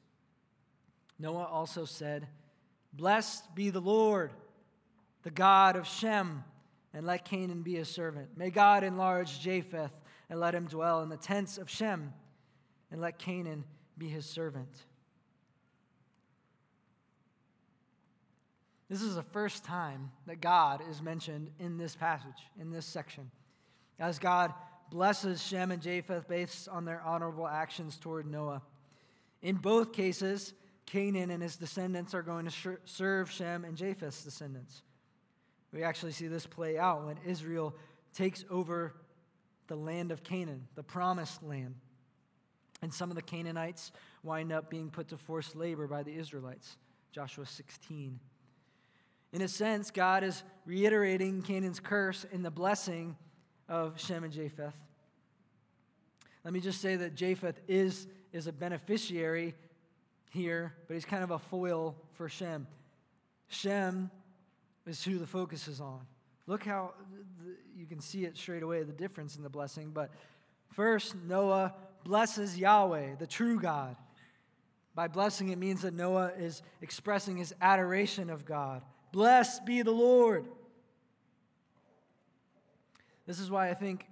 Noah 1.19 1.45
also 1.45 1.85
said, 1.85 2.27
Blessed 2.91 3.53
be 3.53 3.69
the 3.69 3.79
Lord, 3.79 4.31
the 5.21 5.29
God 5.29 5.75
of 5.75 5.87
Shem, 5.87 6.43
and 6.95 7.05
let 7.05 7.25
Canaan 7.25 7.61
be 7.61 7.75
his 7.75 7.89
servant. 7.89 8.29
May 8.35 8.49
God 8.49 8.83
enlarge 8.83 9.39
Japheth, 9.39 9.93
and 10.29 10.39
let 10.39 10.55
him 10.55 10.65
dwell 10.65 11.03
in 11.03 11.09
the 11.09 11.17
tents 11.17 11.59
of 11.59 11.69
Shem, 11.69 12.11
and 12.93 13.01
let 13.01 13.17
Canaan 13.17 13.65
be 13.97 14.07
his 14.07 14.23
servant. 14.23 14.69
This 18.87 19.01
is 19.01 19.15
the 19.15 19.23
first 19.23 19.65
time 19.65 20.11
that 20.27 20.41
God 20.41 20.81
is 20.91 21.01
mentioned 21.01 21.49
in 21.57 21.77
this 21.77 21.95
passage, 21.95 22.47
in 22.61 22.69
this 22.69 22.85
section. 22.85 23.31
As 23.99 24.19
God 24.19 24.53
blesses 24.91 25.41
Shem 25.41 25.71
and 25.71 25.81
Japheth 25.81 26.27
based 26.27 26.69
on 26.69 26.85
their 26.85 27.01
honorable 27.01 27.47
actions 27.47 27.97
toward 27.97 28.27
Noah. 28.27 28.61
In 29.41 29.55
both 29.55 29.91
cases, 29.91 30.53
Canaan 30.85 31.31
and 31.31 31.41
his 31.41 31.55
descendants 31.55 32.13
are 32.13 32.21
going 32.21 32.45
to 32.45 32.77
serve 32.85 33.31
Shem 33.31 33.65
and 33.65 33.75
Japheth's 33.75 34.23
descendants. 34.23 34.83
We 35.73 35.81
actually 35.81 36.11
see 36.11 36.27
this 36.27 36.45
play 36.45 36.77
out 36.77 37.07
when 37.07 37.17
Israel 37.25 37.73
takes 38.13 38.45
over 38.51 38.93
the 39.65 39.75
land 39.75 40.11
of 40.11 40.21
Canaan, 40.21 40.67
the 40.75 40.83
promised 40.83 41.41
land. 41.41 41.73
And 42.83 42.93
some 42.93 43.09
of 43.09 43.15
the 43.15 43.21
Canaanites 43.21 43.93
wind 44.23 44.51
up 44.51 44.69
being 44.69 44.89
put 44.89 45.07
to 45.07 45.17
forced 45.17 45.55
labor 45.55 45.87
by 45.87 46.03
the 46.03 46.13
Israelites. 46.13 46.75
Joshua 47.13 47.45
16. 47.45 48.19
In 49.31 49.41
a 49.41 49.47
sense, 49.47 49.89
God 49.89 50.21
is 50.21 50.43
reiterating 50.65 51.41
Canaan's 51.43 51.79
curse 51.79 52.25
in 52.33 52.43
the 52.43 52.51
blessing 52.51 53.15
of 53.69 53.97
Shem 54.01 54.25
and 54.25 54.33
Japheth. 54.33 54.73
Let 56.43 56.53
me 56.53 56.59
just 56.59 56.81
say 56.81 56.97
that 56.97 57.15
Japheth 57.15 57.61
is, 57.69 58.05
is 58.33 58.47
a 58.47 58.51
beneficiary 58.51 59.55
here, 60.31 60.73
but 60.89 60.95
he's 60.95 61.05
kind 61.05 61.23
of 61.23 61.31
a 61.31 61.39
foil 61.39 61.95
for 62.15 62.27
Shem. 62.27 62.67
Shem 63.47 64.11
is 64.85 65.01
who 65.01 65.19
the 65.19 65.27
focus 65.27 65.69
is 65.69 65.79
on. 65.79 66.01
Look 66.47 66.65
how 66.65 66.95
you 67.77 67.85
can 67.85 68.01
see 68.01 68.25
it 68.25 68.35
straight 68.35 68.61
away, 68.61 68.83
the 68.83 68.91
difference 68.91 69.37
in 69.37 69.43
the 69.43 69.49
blessing. 69.49 69.91
But 69.93 70.11
first, 70.73 71.15
Noah 71.15 71.73
blesses 72.03 72.57
Yahweh, 72.57 73.15
the 73.19 73.27
true 73.27 73.59
God. 73.59 73.95
By 74.95 75.07
blessing, 75.07 75.49
it 75.49 75.57
means 75.57 75.81
that 75.81 75.93
Noah 75.93 76.31
is 76.37 76.61
expressing 76.81 77.37
his 77.37 77.53
adoration 77.61 78.29
of 78.29 78.45
God. 78.45 78.83
Blessed 79.11 79.65
be 79.65 79.81
the 79.81 79.91
Lord. 79.91 80.45
This 83.25 83.39
is 83.39 83.49
why 83.49 83.69
I 83.69 83.73
think 83.73 84.05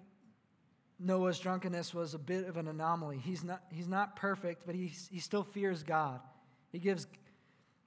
Noah's 0.99 1.39
drunkenness 1.39 1.93
was 1.93 2.13
a 2.13 2.19
bit 2.19 2.47
of 2.47 2.57
an 2.57 2.67
anomaly. 2.67 3.17
He's 3.17 3.43
not, 3.43 3.61
he's 3.71 3.87
not 3.87 4.15
perfect, 4.15 4.63
but 4.65 4.75
he, 4.75 4.91
he 5.11 5.19
still 5.19 5.43
fears 5.43 5.83
God. 5.83 6.19
He 6.71 6.79
gives, 6.79 7.07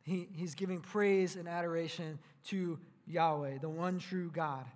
he, 0.03 0.29
he's 0.35 0.55
giving 0.55 0.81
praise 0.81 1.37
and 1.37 1.49
adoration 1.49 2.19
to 2.49 2.79
Yahweh, 3.07 3.59
the 3.59 3.69
one 3.69 3.99
true 3.99 4.31
God. 4.33 4.67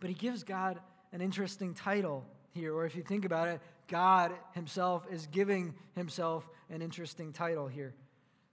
But 0.00 0.08
he 0.08 0.14
gives 0.14 0.42
God 0.42 0.80
an 1.12 1.20
interesting 1.20 1.74
title 1.74 2.24
here, 2.52 2.74
or 2.74 2.86
if 2.86 2.96
you 2.96 3.02
think 3.02 3.24
about 3.24 3.48
it, 3.48 3.60
God 3.88 4.32
himself 4.52 5.06
is 5.10 5.26
giving 5.26 5.74
himself 5.94 6.48
an 6.70 6.82
interesting 6.82 7.32
title 7.32 7.68
here. 7.68 7.94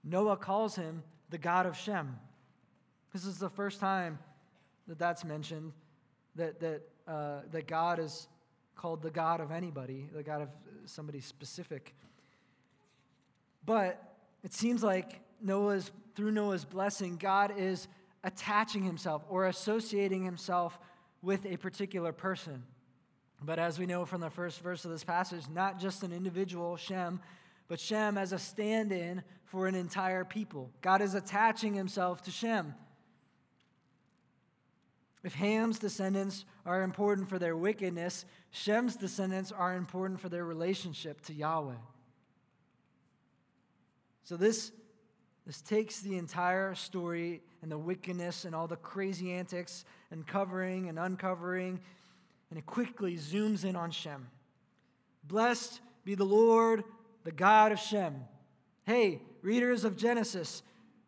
Noah 0.04 0.38
calls 0.38 0.76
him 0.76 1.04
the 1.30 1.38
God 1.38 1.66
of 1.66 1.78
Shem. 1.78 2.18
This 3.14 3.26
is 3.26 3.38
the 3.38 3.50
first 3.50 3.80
time 3.80 4.20
that 4.88 5.00
that's 5.00 5.24
mentioned, 5.24 5.72
that, 6.36 6.60
that, 6.60 6.82
uh, 7.08 7.42
that 7.52 7.68
God 7.68 8.00
is 8.00 8.28
called 8.76 9.02
the 9.02 9.12
God 9.12 9.40
of 9.40 9.52
anybody, 9.52 10.10
the 10.14 10.24
God 10.24 10.42
of 10.42 10.50
somebody 10.86 11.22
specific. 11.22 11.96
But 13.66 14.02
it 14.44 14.54
seems 14.54 14.84
like 14.84 15.22
Noah's, 15.42 15.92
through 16.16 16.32
Noah's 16.32 16.66
blessing, 16.66 17.18
God 17.18 17.54
is 17.58 17.88
attaching 18.24 18.84
himself 18.84 19.24
or 19.30 19.48
associating 19.48 20.24
himself 20.24 20.78
with 21.22 21.46
a 21.46 21.58
particular 21.58 22.12
person. 22.12 22.64
But 23.46 23.60
as 23.60 23.78
we 23.78 23.86
know 23.86 24.06
from 24.06 24.22
the 24.22 24.30
first 24.30 24.62
verse 24.62 24.86
of 24.86 24.92
this 24.92 25.04
passage, 25.04 25.44
not 25.54 25.80
just 25.80 26.04
an 26.04 26.14
individual, 26.14 26.78
Shem, 26.78 27.20
but 27.68 27.80
Shem 27.80 28.18
as 28.18 28.32
a 28.32 28.40
stand 28.40 28.92
in 28.92 29.24
for 29.46 29.68
an 29.68 29.76
entire 29.76 30.24
people. 30.24 30.72
God 30.82 31.02
is 31.02 31.14
attaching 31.14 31.74
himself 31.74 32.22
to 32.24 32.32
Shem. 32.32 32.74
If 35.24 35.36
Ham's 35.36 35.80
descendants 35.80 36.46
are 36.66 36.84
important 36.84 37.30
for 37.30 37.40
their 37.40 37.56
wickedness, 37.56 38.26
Shem's 38.52 38.96
descendants 38.96 39.52
are 39.52 39.76
important 39.76 40.20
for 40.20 40.30
their 40.30 40.46
relationship 40.46 41.22
to 41.22 41.34
Yahweh. 41.34 41.76
So 44.26 44.38
this, 44.38 44.72
this 45.46 45.62
takes 45.62 46.02
the 46.02 46.18
entire 46.18 46.76
story 46.76 47.42
and 47.62 47.72
the 47.72 47.78
wickedness 47.78 48.46
and 48.46 48.54
all 48.54 48.68
the 48.68 48.76
crazy 48.76 49.32
antics 49.32 49.86
and 50.12 50.28
covering 50.28 50.90
and 50.90 51.00
uncovering, 51.00 51.80
and 52.54 52.60
it 52.60 52.68
quickly 52.68 53.16
zooms 53.16 53.66
in 53.66 53.76
on 53.76 53.90
Shem. 53.90 54.28
Blessed 55.24 55.82
be 56.06 56.14
the 56.14 56.24
Lord, 56.24 56.84
the 57.24 57.32
God 57.32 57.72
of 57.72 57.80
Shem. 57.80 58.26
Hey, 58.84 59.24
readers 59.42 59.86
of 59.86 59.98
Genesis, 59.98 60.62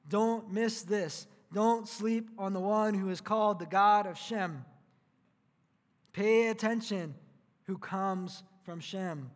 don't 0.09 0.51
miss 0.51 0.81
this. 0.81 1.27
Don't 1.53 1.87
sleep 1.87 2.31
on 2.39 2.53
the 2.53 2.59
one 2.59 2.95
who 2.95 3.09
is 3.09 3.21
called 3.21 3.59
the 3.59 3.67
God 3.67 4.07
of 4.07 4.17
Shem. 4.17 4.65
Pay 6.13 6.47
attention 6.47 7.13
who 7.65 7.77
comes 7.77 8.41
from 8.63 8.79
Shem. 8.79 9.29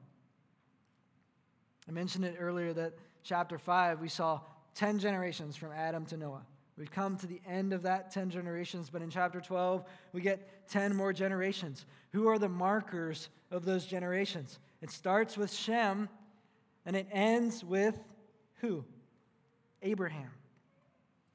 I 1.88 1.92
mentioned 1.92 2.26
it 2.26 2.38
earlier 2.40 2.74
that 2.74 2.94
chapter 3.22 3.60
5, 3.60 4.02
we 4.02 4.10
saw 4.10 4.40
10 4.74 4.98
generations 4.98 5.56
from 5.56 5.74
Adam 5.74 6.08
to 6.08 6.18
Noah. 6.18 6.42
We've 6.80 6.90
come 6.90 7.18
to 7.18 7.28
the 7.28 7.42
end 7.46 7.74
of 7.74 7.82
that 7.82 8.10
10 8.10 8.30
generations, 8.30 8.90
but 8.90 9.02
in 9.02 9.10
chapter 9.10 9.42
12, 9.42 9.84
we 10.14 10.22
get 10.22 10.70
10 10.70 10.96
more 10.96 11.12
generations. 11.12 11.86
Who 12.14 12.30
are 12.30 12.40
the 12.40 12.48
markers 12.48 13.28
of 13.52 13.66
those 13.66 13.86
generations? 13.86 14.60
It 14.82 14.90
starts 14.90 15.38
with 15.38 15.54
Shem 15.54 16.08
and 16.86 16.96
it 16.96 17.06
ends 17.12 17.66
with 17.66 18.00
who? 18.62 18.86
Abraham. 19.82 20.30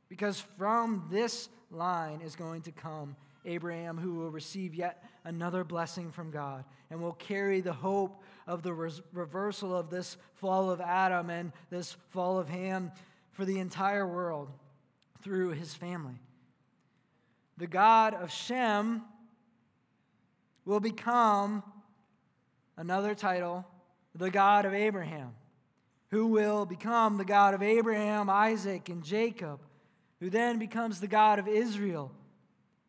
Because 0.08 0.40
from 0.56 1.08
this 1.10 1.50
line 1.70 2.22
is 2.22 2.36
going 2.36 2.62
to 2.62 2.72
come 2.72 3.14
Abraham, 3.44 3.98
who 3.98 4.14
will 4.14 4.30
receive 4.30 4.74
yet 4.74 5.04
another 5.24 5.62
blessing 5.62 6.10
from 6.10 6.30
God 6.30 6.64
and 6.88 7.02
will 7.02 7.12
carry 7.12 7.60
the 7.60 7.74
hope 7.74 8.22
of 8.46 8.62
the 8.62 8.72
res- 8.72 9.02
reversal 9.12 9.76
of 9.76 9.90
this 9.90 10.16
fall 10.36 10.70
of 10.70 10.80
Adam 10.80 11.28
and 11.28 11.52
this 11.68 11.98
fall 12.08 12.38
of 12.38 12.48
Ham 12.48 12.90
for 13.32 13.44
the 13.44 13.58
entire 13.58 14.06
world 14.06 14.50
through 15.24 15.50
his 15.50 15.74
family. 15.74 16.20
The 17.56 17.66
God 17.66 18.14
of 18.14 18.30
Shem 18.30 19.02
will 20.64 20.80
become 20.80 21.64
another 22.76 23.16
title, 23.16 23.66
the 24.14 24.30
God 24.30 24.64
of 24.64 24.74
Abraham, 24.74 25.32
who 26.12 26.28
will 26.28 26.64
become 26.64 27.16
the 27.16 27.24
God 27.24 27.54
of 27.54 27.62
Abraham, 27.62 28.30
Isaac, 28.30 28.88
and 28.88 29.02
Jacob 29.02 29.58
who 30.24 30.30
then 30.30 30.58
becomes 30.58 31.00
the 31.00 31.06
God 31.06 31.38
of 31.38 31.46
Israel 31.46 32.10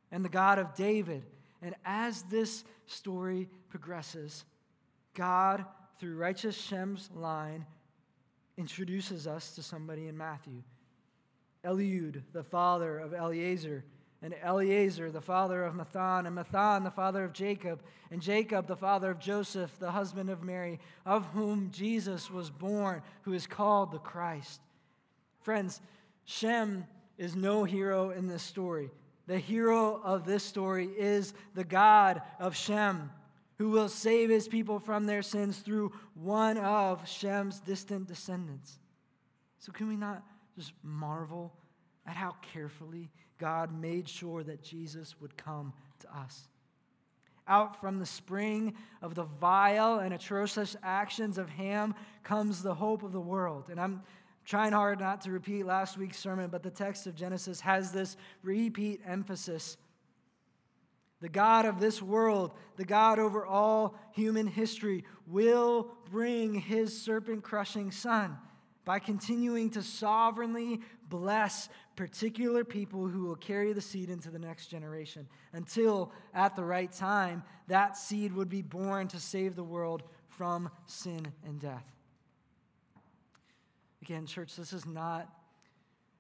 and 0.10 0.24
the 0.24 0.30
God 0.30 0.58
of 0.58 0.74
David. 0.74 1.26
And 1.62 1.76
as 1.84 2.22
this 2.24 2.64
story 2.86 3.50
progresses, 3.68 4.46
God, 5.14 5.66
through 6.00 6.16
righteous 6.16 6.56
Shem's 6.56 7.10
line, 7.14 7.66
introduces 8.58 9.28
us 9.28 9.54
to 9.56 9.64
somebody 9.64 10.08
in 10.08 10.18
Matthew. 10.18 10.64
Eliud, 11.66 12.22
the 12.34 12.44
father 12.44 13.00
of 13.00 13.14
Eleazar, 13.14 13.84
and 14.22 14.34
Eleazar, 14.42 15.12
the 15.12 15.22
father 15.22 15.64
of 15.64 15.76
Matthan, 15.76 16.26
and 16.26 16.36
Matthan, 16.36 16.84
the 16.84 16.92
father 16.92 17.24
of 17.24 17.34
Jacob, 17.34 17.82
and 18.10 18.22
Jacob, 18.22 18.68
the 18.68 18.76
father 18.76 19.12
of 19.12 19.20
Joseph, 19.20 19.78
the 19.78 19.92
husband 19.92 20.30
of 20.30 20.44
Mary, 20.44 20.80
of 21.06 21.26
whom 21.28 21.70
Jesus 21.72 22.32
was 22.32 22.50
born, 22.50 23.02
who 23.24 23.34
is 23.34 23.46
called 23.46 23.92
the 23.92 24.00
Christ. 24.00 24.62
Friends, 25.42 25.82
Shem 26.24 26.88
is 27.18 27.36
no 27.36 27.64
hero 27.66 28.10
in 28.10 28.28
this 28.28 28.44
story. 28.44 28.90
The 29.28 29.38
hero 29.38 30.02
of 30.04 30.26
this 30.26 30.44
story 30.44 30.90
is 30.98 31.34
the 31.54 31.64
God 31.64 32.22
of 32.40 32.56
Shem, 32.56 33.12
who 33.58 33.70
will 33.70 33.90
save 33.90 34.30
his 34.30 34.48
people 34.48 34.80
from 34.80 35.06
their 35.06 35.22
sins 35.22 35.60
through 35.60 35.92
one 36.14 36.58
of 36.58 37.08
Shem's 37.08 37.60
distant 37.60 38.08
descendants. 38.08 38.80
So, 39.60 39.72
can 39.72 39.88
we 39.88 39.96
not 39.96 40.24
just 40.56 40.74
marvel 40.84 41.54
at 42.08 42.16
how 42.16 42.36
carefully 42.54 43.12
God 43.40 43.74
made 43.74 44.08
sure 44.08 44.44
that 44.44 44.64
Jesus 44.64 45.16
would 45.20 45.38
come 45.38 45.74
to 46.00 46.18
us? 46.18 46.48
Out 47.48 47.80
from 47.80 48.00
the 48.00 48.06
spring 48.06 48.74
of 49.02 49.14
the 49.14 49.26
vile 49.26 50.00
and 50.00 50.14
atrocious 50.14 50.76
actions 50.82 51.38
of 51.38 51.50
Ham 51.50 51.94
comes 52.24 52.64
the 52.64 52.74
hope 52.74 53.04
of 53.04 53.12
the 53.12 53.22
world. 53.22 53.70
And 53.70 53.80
I'm 53.80 54.02
trying 54.46 54.72
hard 54.72 55.00
not 55.00 55.22
to 55.22 55.32
repeat 55.32 55.66
last 55.66 55.98
week's 55.98 56.18
sermon, 56.18 56.50
but 56.50 56.64
the 56.64 56.72
text 56.72 57.06
of 57.06 57.16
Genesis 57.16 57.62
has 57.62 57.92
this 57.92 58.18
repeat 58.42 59.02
emphasis. 59.06 59.78
The 61.22 61.30
God 61.30 61.66
of 61.66 61.80
this 61.80 62.02
world, 62.02 62.52
the 62.78 62.86
God 62.86 63.20
over 63.20 63.46
all 63.46 63.96
human 64.12 64.48
history, 64.48 65.04
will 65.28 65.90
bring 66.10 66.56
his 66.56 67.00
serpent 67.00 67.44
crushing 67.44 67.92
son 67.92 68.38
by 68.86 69.00
continuing 69.00 69.72
to 69.72 69.82
sovereignly 69.82 70.80
bless 71.10 71.70
particular 71.96 72.64
people 72.64 73.08
who 73.08 73.26
will 73.26 73.36
carry 73.36 73.74
the 73.74 73.82
seed 73.82 74.10
into 74.10 74.30
the 74.30 74.40
next 74.40 74.68
generation 74.68 75.28
until, 75.54 76.12
at 76.34 76.56
the 76.56 76.64
right 76.64 76.92
time, 76.92 77.44
that 77.68 77.98
seed 77.98 78.34
would 78.34 78.50
be 78.50 78.62
born 78.62 79.08
to 79.08 79.20
save 79.20 79.56
the 79.56 79.64
world 79.64 80.04
from 80.30 80.70
sin 80.86 81.28
and 81.46 81.60
death. 81.60 81.86
Again, 84.02 84.28
church, 84.28 84.56
this 84.56 84.72
is 84.72 84.86
not, 84.86 85.28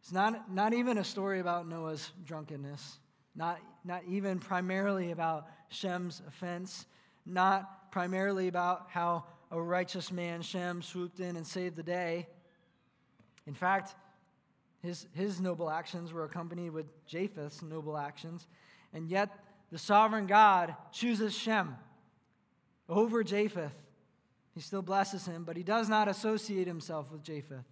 it's 0.01 0.11
not, 0.11 0.51
not 0.51 0.73
even 0.73 0.97
a 0.97 1.03
story 1.03 1.39
about 1.39 1.67
Noah's 1.67 2.11
drunkenness, 2.25 2.97
not, 3.35 3.59
not 3.83 4.01
even 4.07 4.39
primarily 4.39 5.11
about 5.11 5.47
Shem's 5.69 6.21
offense, 6.27 6.87
not 7.27 7.91
primarily 7.91 8.47
about 8.47 8.87
how 8.89 9.25
a 9.51 9.61
righteous 9.61 10.11
man, 10.11 10.41
Shem, 10.41 10.81
swooped 10.81 11.19
in 11.19 11.35
and 11.35 11.45
saved 11.45 11.75
the 11.75 11.83
day. 11.83 12.27
In 13.47 13.53
fact, 13.53 13.95
his, 14.81 15.07
his 15.13 15.39
noble 15.39 15.69
actions 15.69 16.13
were 16.13 16.23
accompanied 16.23 16.71
with 16.71 16.85
Japheth's 17.05 17.61
noble 17.61 17.97
actions, 17.97 18.47
and 18.93 19.09
yet 19.09 19.29
the 19.71 19.77
sovereign 19.77 20.27
God 20.27 20.75
chooses 20.91 21.35
Shem 21.35 21.75
over 22.87 23.23
Japheth. 23.23 23.73
He 24.53 24.61
still 24.61 24.81
blesses 24.81 25.25
him, 25.25 25.43
but 25.43 25.57
he 25.57 25.63
does 25.63 25.89
not 25.89 26.07
associate 26.07 26.67
himself 26.67 27.11
with 27.11 27.23
Japheth. 27.23 27.65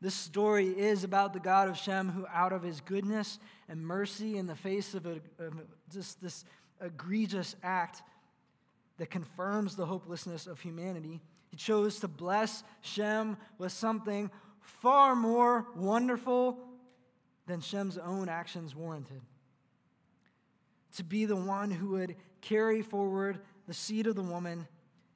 This 0.00 0.14
story 0.14 0.66
is 0.66 1.04
about 1.04 1.32
the 1.32 1.40
God 1.40 1.68
of 1.68 1.76
Shem 1.76 2.08
who, 2.08 2.26
out 2.26 2.52
of 2.52 2.62
his 2.62 2.80
goodness 2.80 3.38
and 3.68 3.86
mercy 3.86 4.36
in 4.36 4.46
the 4.46 4.54
face 4.54 4.94
of, 4.94 5.06
a, 5.06 5.20
of 5.38 5.54
just 5.92 6.20
this 6.20 6.44
egregious 6.80 7.56
act 7.62 8.02
that 8.98 9.10
confirms 9.10 9.76
the 9.76 9.86
hopelessness 9.86 10.46
of 10.46 10.60
humanity, 10.60 11.20
he 11.50 11.56
chose 11.56 12.00
to 12.00 12.08
bless 12.08 12.64
Shem 12.80 13.36
with 13.58 13.72
something 13.72 14.30
far 14.62 15.14
more 15.14 15.66
wonderful 15.76 16.58
than 17.46 17.60
Shem's 17.60 17.98
own 17.98 18.28
actions 18.28 18.74
warranted. 18.74 19.20
To 20.96 21.04
be 21.04 21.24
the 21.24 21.36
one 21.36 21.70
who 21.70 21.90
would 21.90 22.16
carry 22.40 22.82
forward 22.82 23.38
the 23.66 23.74
seed 23.74 24.06
of 24.06 24.14
the 24.14 24.22
woman 24.22 24.66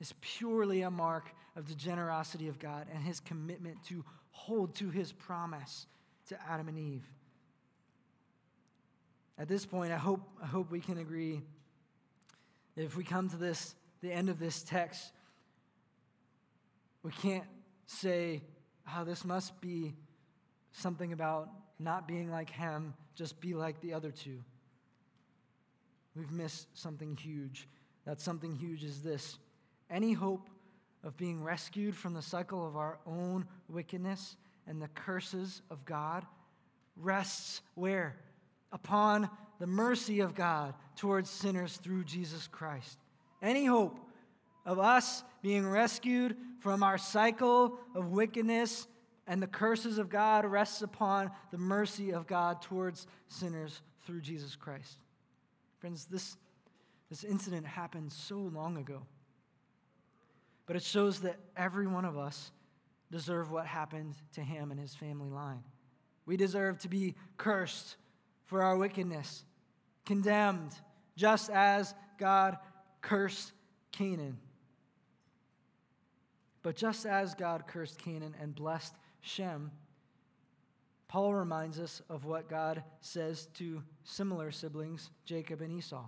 is 0.00 0.14
purely 0.20 0.82
a 0.82 0.90
mark 0.90 1.32
of 1.56 1.68
the 1.68 1.74
generosity 1.74 2.48
of 2.48 2.58
God 2.58 2.86
and 2.92 3.02
his 3.02 3.20
commitment 3.20 3.82
to 3.84 4.04
hold 4.30 4.74
to 4.76 4.90
his 4.90 5.12
promise 5.12 5.86
to 6.28 6.36
Adam 6.48 6.68
and 6.68 6.78
Eve. 6.78 7.06
At 9.38 9.48
this 9.48 9.66
point, 9.66 9.92
I 9.92 9.96
hope, 9.96 10.22
I 10.42 10.46
hope 10.46 10.70
we 10.70 10.80
can 10.80 10.98
agree 10.98 11.42
if 12.76 12.96
we 12.96 13.04
come 13.04 13.28
to 13.30 13.36
this, 13.36 13.74
the 14.02 14.12
end 14.12 14.28
of 14.28 14.38
this 14.38 14.62
text, 14.62 15.12
we 17.02 17.10
can't 17.10 17.46
say, 17.86 18.42
oh, 18.94 19.04
this 19.04 19.24
must 19.24 19.60
be 19.60 19.94
something 20.72 21.12
about 21.12 21.48
not 21.78 22.06
being 22.08 22.30
like 22.30 22.50
him, 22.50 22.94
just 23.14 23.40
be 23.40 23.54
like 23.54 23.80
the 23.80 23.94
other 23.94 24.10
two. 24.10 24.38
We've 26.14 26.30
missed 26.30 26.66
something 26.78 27.16
huge. 27.16 27.68
That 28.06 28.20
something 28.20 28.54
huge 28.54 28.84
is 28.84 29.02
this 29.02 29.38
any 29.90 30.12
hope 30.12 30.48
of 31.04 31.16
being 31.16 31.42
rescued 31.42 31.94
from 31.94 32.14
the 32.14 32.22
cycle 32.22 32.66
of 32.66 32.76
our 32.76 32.98
own 33.06 33.46
wickedness 33.68 34.36
and 34.66 34.80
the 34.82 34.88
curses 34.88 35.62
of 35.70 35.84
God 35.84 36.26
rests 36.96 37.60
where? 37.74 38.16
Upon 38.72 39.30
the 39.60 39.66
mercy 39.66 40.20
of 40.20 40.34
God 40.34 40.74
towards 40.96 41.30
sinners 41.30 41.76
through 41.76 42.04
Jesus 42.04 42.48
Christ. 42.48 42.98
Any 43.42 43.64
hope 43.64 43.98
of 44.66 44.78
us 44.78 45.24
being 45.40 45.66
rescued 45.66 46.36
from 46.58 46.82
our 46.82 46.98
cycle 46.98 47.78
of 47.94 48.08
wickedness 48.08 48.86
and 49.26 49.42
the 49.42 49.46
curses 49.46 49.98
of 49.98 50.08
God 50.08 50.44
rests 50.44 50.82
upon 50.82 51.30
the 51.50 51.58
mercy 51.58 52.12
of 52.12 52.26
God 52.26 52.60
towards 52.60 53.06
sinners 53.28 53.80
through 54.04 54.20
Jesus 54.20 54.54
Christ. 54.54 54.98
Friends, 55.78 56.06
this, 56.06 56.36
this 57.08 57.24
incident 57.24 57.66
happened 57.66 58.12
so 58.12 58.36
long 58.36 58.76
ago. 58.76 59.02
But 60.66 60.76
it 60.76 60.82
shows 60.82 61.20
that 61.20 61.36
every 61.56 61.86
one 61.86 62.04
of 62.04 62.18
us 62.18 62.50
deserve 63.10 63.52
what 63.52 63.66
happened 63.66 64.14
to 64.34 64.40
him 64.40 64.70
and 64.70 64.80
his 64.80 64.94
family 64.94 65.30
line. 65.30 65.62
We 66.24 66.36
deserve 66.36 66.78
to 66.80 66.88
be 66.88 67.14
cursed 67.36 67.96
for 68.46 68.62
our 68.62 68.76
wickedness, 68.76 69.44
condemned, 70.04 70.72
just 71.16 71.50
as 71.50 71.94
God 72.18 72.58
cursed 73.00 73.52
Canaan. 73.92 74.38
But 76.66 76.74
just 76.74 77.06
as 77.06 77.36
God 77.36 77.68
cursed 77.68 77.96
Canaan 77.96 78.34
and 78.42 78.52
blessed 78.52 78.92
Shem, 79.20 79.70
Paul 81.06 81.32
reminds 81.32 81.78
us 81.78 82.02
of 82.10 82.24
what 82.24 82.48
God 82.48 82.82
says 83.00 83.46
to 83.54 83.84
similar 84.02 84.50
siblings, 84.50 85.10
Jacob 85.24 85.60
and 85.60 85.70
Esau. 85.70 86.04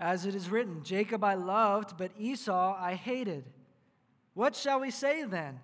As 0.00 0.24
it 0.24 0.34
is 0.34 0.48
written, 0.48 0.82
Jacob 0.82 1.22
I 1.22 1.34
loved, 1.34 1.98
but 1.98 2.12
Esau 2.18 2.74
I 2.80 2.94
hated. 2.94 3.44
What 4.32 4.56
shall 4.56 4.80
we 4.80 4.90
say 4.90 5.24
then? 5.24 5.60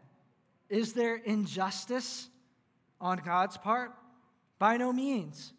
Is 0.69 0.93
there 0.93 1.17
injustice 1.17 2.29
on 3.01 3.23
God's 3.25 3.57
part? 3.57 3.95
By 4.59 4.77
no 4.77 4.93
means. 4.93 5.55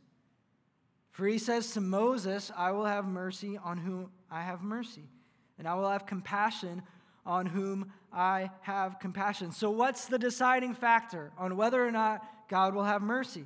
For 1.10 1.25
he 1.25 1.39
says 1.39 1.71
to 1.71 1.82
Moses, 1.82 2.51
I 2.56 2.69
will 2.69 2.86
have 2.86 3.06
mercy 3.06 3.58
on 3.58 3.80
whom 3.80 4.12
I 4.30 4.43
have 4.43 4.62
mercy, 4.62 5.10
and 5.58 5.67
I 5.67 5.73
will 5.73 5.89
have 5.89 6.06
compassion 6.06 6.84
on 7.25 7.45
whom 7.45 7.91
I 8.12 8.49
have 8.62 8.99
compassion. 8.99 9.51
So, 9.51 9.71
what's 9.71 10.05
the 10.05 10.19
deciding 10.19 10.73
factor 10.73 11.31
on 11.38 11.55
whether 11.55 11.86
or 11.86 11.91
not 11.91 12.21
God 12.49 12.73
will 12.73 12.84
have 12.84 13.01
mercy? 13.01 13.45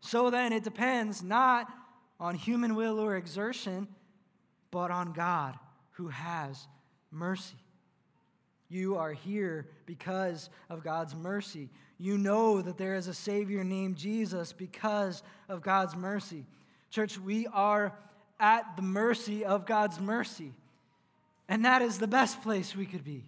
So 0.00 0.30
then, 0.30 0.52
it 0.52 0.64
depends 0.64 1.22
not 1.22 1.72
on 2.18 2.34
human 2.34 2.74
will 2.74 2.98
or 2.98 3.16
exertion, 3.16 3.88
but 4.70 4.90
on 4.90 5.12
God 5.12 5.56
who 5.92 6.08
has 6.08 6.66
mercy. 7.10 7.56
You 8.68 8.96
are 8.96 9.12
here 9.12 9.68
because 9.86 10.48
of 10.70 10.82
God's 10.82 11.14
mercy. 11.14 11.68
You 11.98 12.16
know 12.16 12.62
that 12.62 12.78
there 12.78 12.94
is 12.94 13.06
a 13.06 13.14
Savior 13.14 13.62
named 13.62 13.96
Jesus 13.96 14.52
because 14.52 15.22
of 15.48 15.62
God's 15.62 15.94
mercy. 15.94 16.46
Church, 16.90 17.18
we 17.18 17.46
are 17.48 17.92
at 18.40 18.76
the 18.76 18.82
mercy 18.82 19.44
of 19.44 19.66
God's 19.66 20.00
mercy. 20.00 20.52
And 21.52 21.66
that 21.66 21.82
is 21.82 21.98
the 21.98 22.06
best 22.06 22.40
place 22.40 22.74
we 22.74 22.86
could 22.86 23.04
be. 23.04 23.26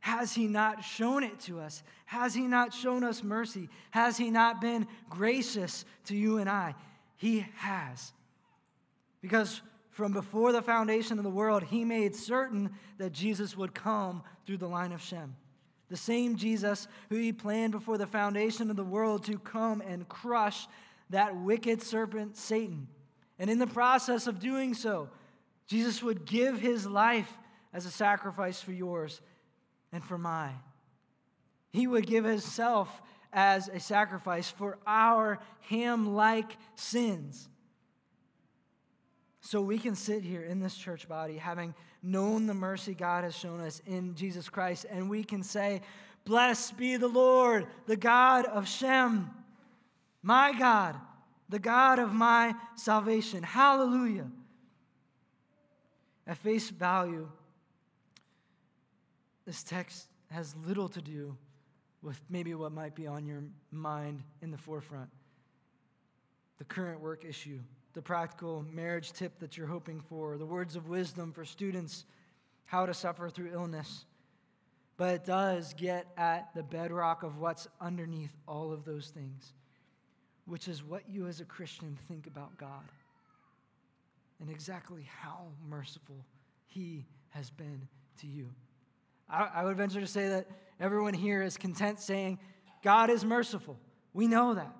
Has 0.00 0.34
He 0.34 0.46
not 0.46 0.84
shown 0.84 1.24
it 1.24 1.40
to 1.40 1.58
us? 1.58 1.82
Has 2.04 2.34
He 2.34 2.42
not 2.42 2.74
shown 2.74 3.02
us 3.02 3.24
mercy? 3.24 3.70
Has 3.92 4.18
He 4.18 4.30
not 4.30 4.60
been 4.60 4.86
gracious 5.08 5.86
to 6.04 6.14
you 6.14 6.36
and 6.36 6.50
I? 6.50 6.74
He 7.16 7.46
has. 7.56 8.12
Because 9.22 9.62
from 9.88 10.12
before 10.12 10.52
the 10.52 10.60
foundation 10.60 11.16
of 11.16 11.24
the 11.24 11.30
world, 11.30 11.62
He 11.62 11.82
made 11.82 12.14
certain 12.14 12.72
that 12.98 13.12
Jesus 13.12 13.56
would 13.56 13.72
come 13.72 14.22
through 14.44 14.58
the 14.58 14.68
line 14.68 14.92
of 14.92 15.00
Shem. 15.00 15.36
The 15.88 15.96
same 15.96 16.36
Jesus 16.36 16.88
who 17.08 17.16
He 17.16 17.32
planned 17.32 17.72
before 17.72 17.96
the 17.96 18.06
foundation 18.06 18.68
of 18.68 18.76
the 18.76 18.84
world 18.84 19.24
to 19.24 19.38
come 19.38 19.80
and 19.80 20.06
crush 20.10 20.68
that 21.08 21.34
wicked 21.36 21.80
serpent, 21.80 22.36
Satan. 22.36 22.86
And 23.38 23.48
in 23.48 23.58
the 23.58 23.66
process 23.66 24.26
of 24.26 24.40
doing 24.40 24.74
so, 24.74 25.08
Jesus 25.70 26.02
would 26.02 26.24
give 26.24 26.58
his 26.58 26.84
life 26.84 27.32
as 27.72 27.86
a 27.86 27.92
sacrifice 27.92 28.60
for 28.60 28.72
yours 28.72 29.20
and 29.92 30.04
for 30.04 30.18
mine. 30.18 30.58
He 31.70 31.86
would 31.86 32.08
give 32.08 32.24
himself 32.24 33.00
as 33.32 33.68
a 33.68 33.78
sacrifice 33.78 34.50
for 34.50 34.78
our 34.84 35.38
ham 35.68 36.16
like 36.16 36.56
sins. 36.74 37.48
So 39.42 39.60
we 39.60 39.78
can 39.78 39.94
sit 39.94 40.24
here 40.24 40.42
in 40.42 40.58
this 40.58 40.74
church 40.74 41.08
body 41.08 41.36
having 41.36 41.72
known 42.02 42.48
the 42.48 42.54
mercy 42.54 42.92
God 42.92 43.22
has 43.22 43.36
shown 43.36 43.60
us 43.60 43.80
in 43.86 44.16
Jesus 44.16 44.48
Christ, 44.48 44.86
and 44.90 45.08
we 45.08 45.22
can 45.22 45.44
say, 45.44 45.82
Blessed 46.24 46.76
be 46.78 46.96
the 46.96 47.06
Lord, 47.06 47.68
the 47.86 47.96
God 47.96 48.44
of 48.44 48.66
Shem, 48.66 49.30
my 50.20 50.52
God, 50.52 50.96
the 51.48 51.60
God 51.60 52.00
of 52.00 52.12
my 52.12 52.56
salvation. 52.74 53.44
Hallelujah. 53.44 54.26
At 56.26 56.36
face 56.38 56.70
value, 56.70 57.28
this 59.46 59.62
text 59.62 60.06
has 60.30 60.54
little 60.64 60.88
to 60.88 61.02
do 61.02 61.36
with 62.02 62.20
maybe 62.30 62.54
what 62.54 62.72
might 62.72 62.94
be 62.94 63.06
on 63.06 63.26
your 63.26 63.42
mind 63.70 64.22
in 64.42 64.50
the 64.50 64.58
forefront 64.58 65.10
the 66.58 66.64
current 66.64 67.00
work 67.00 67.24
issue, 67.24 67.58
the 67.94 68.02
practical 68.02 68.66
marriage 68.70 69.12
tip 69.12 69.38
that 69.38 69.56
you're 69.56 69.66
hoping 69.66 69.98
for, 69.98 70.36
the 70.36 70.44
words 70.44 70.76
of 70.76 70.90
wisdom 70.90 71.32
for 71.32 71.42
students, 71.42 72.04
how 72.66 72.84
to 72.84 72.92
suffer 72.92 73.30
through 73.30 73.50
illness. 73.50 74.04
But 74.98 75.14
it 75.14 75.24
does 75.24 75.72
get 75.72 76.06
at 76.18 76.50
the 76.54 76.62
bedrock 76.62 77.22
of 77.22 77.38
what's 77.38 77.66
underneath 77.80 78.36
all 78.46 78.72
of 78.72 78.84
those 78.84 79.08
things, 79.08 79.54
which 80.44 80.68
is 80.68 80.84
what 80.84 81.08
you 81.08 81.26
as 81.26 81.40
a 81.40 81.46
Christian 81.46 81.98
think 82.08 82.26
about 82.26 82.58
God 82.58 82.84
and 84.40 84.50
exactly 84.50 85.08
how 85.20 85.48
merciful 85.68 86.24
He 86.66 87.06
has 87.30 87.50
been 87.50 87.88
to 88.20 88.26
you. 88.26 88.48
I, 89.28 89.48
I 89.56 89.64
would 89.64 89.76
venture 89.76 90.00
to 90.00 90.06
say 90.06 90.28
that 90.28 90.48
everyone 90.80 91.14
here 91.14 91.42
is 91.42 91.56
content 91.56 92.00
saying, 92.00 92.38
God 92.82 93.10
is 93.10 93.24
merciful. 93.24 93.78
We 94.12 94.26
know 94.26 94.54
that. 94.54 94.74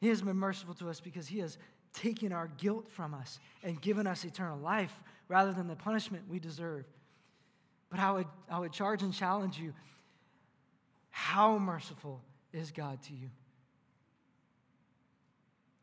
He 0.00 0.08
has 0.08 0.22
been 0.22 0.36
merciful 0.36 0.74
to 0.74 0.88
us 0.88 1.00
because 1.00 1.28
He 1.28 1.38
has 1.38 1.58
taken 1.92 2.32
our 2.32 2.48
guilt 2.58 2.88
from 2.88 3.14
us 3.14 3.38
and 3.62 3.80
given 3.80 4.06
us 4.06 4.24
eternal 4.24 4.58
life 4.58 5.00
rather 5.28 5.52
than 5.52 5.68
the 5.68 5.76
punishment 5.76 6.24
we 6.28 6.38
deserve. 6.38 6.84
But 7.90 8.00
I 8.00 8.12
would, 8.12 8.26
I 8.50 8.58
would 8.58 8.72
charge 8.72 9.02
and 9.02 9.12
challenge 9.12 9.58
you 9.58 9.72
how 11.10 11.58
merciful 11.58 12.22
is 12.52 12.70
God 12.70 13.02
to 13.04 13.12
you? 13.12 13.28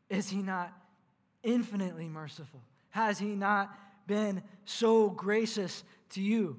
Is 0.08 0.28
He 0.28 0.42
not 0.42 0.72
infinitely 1.42 2.08
merciful? 2.08 2.60
Has 2.90 3.18
He 3.18 3.34
not 3.34 3.70
been 4.06 4.42
so 4.64 5.10
gracious 5.10 5.84
to 6.10 6.22
you? 6.22 6.56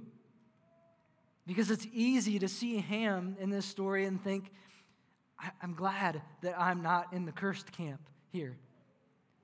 Because 1.47 1.71
it's 1.71 1.88
easy 1.91 2.39
to 2.39 2.47
see 2.47 2.77
Ham 2.77 3.36
in 3.39 3.49
this 3.49 3.65
story 3.65 4.05
and 4.05 4.23
think, 4.23 4.51
I'm 5.61 5.73
glad 5.73 6.21
that 6.41 6.59
I'm 6.59 6.82
not 6.82 7.13
in 7.13 7.25
the 7.25 7.32
cursed 7.32 7.71
camp 7.71 8.01
here. 8.32 8.57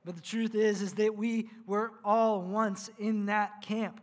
But 0.03 0.15
the 0.15 0.21
truth 0.21 0.53
is, 0.53 0.81
is 0.81 0.93
that 0.93 1.17
we 1.17 1.49
were 1.65 1.91
all 2.03 2.41
once 2.41 2.91
in 2.99 3.25
that 3.25 3.61
camp 3.61 3.99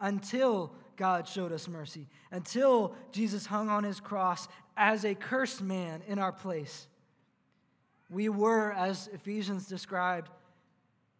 until 0.00 0.74
God 0.96 1.26
showed 1.26 1.52
us 1.52 1.66
mercy, 1.66 2.08
until 2.30 2.94
Jesus 3.10 3.46
hung 3.46 3.70
on 3.70 3.84
his 3.84 4.00
cross 4.00 4.48
as 4.76 5.04
a 5.04 5.14
cursed 5.14 5.62
man 5.62 6.02
in 6.06 6.18
our 6.18 6.32
place. 6.32 6.88
We 8.10 8.28
were, 8.28 8.72
as 8.72 9.08
Ephesians 9.12 9.66
described, 9.66 10.30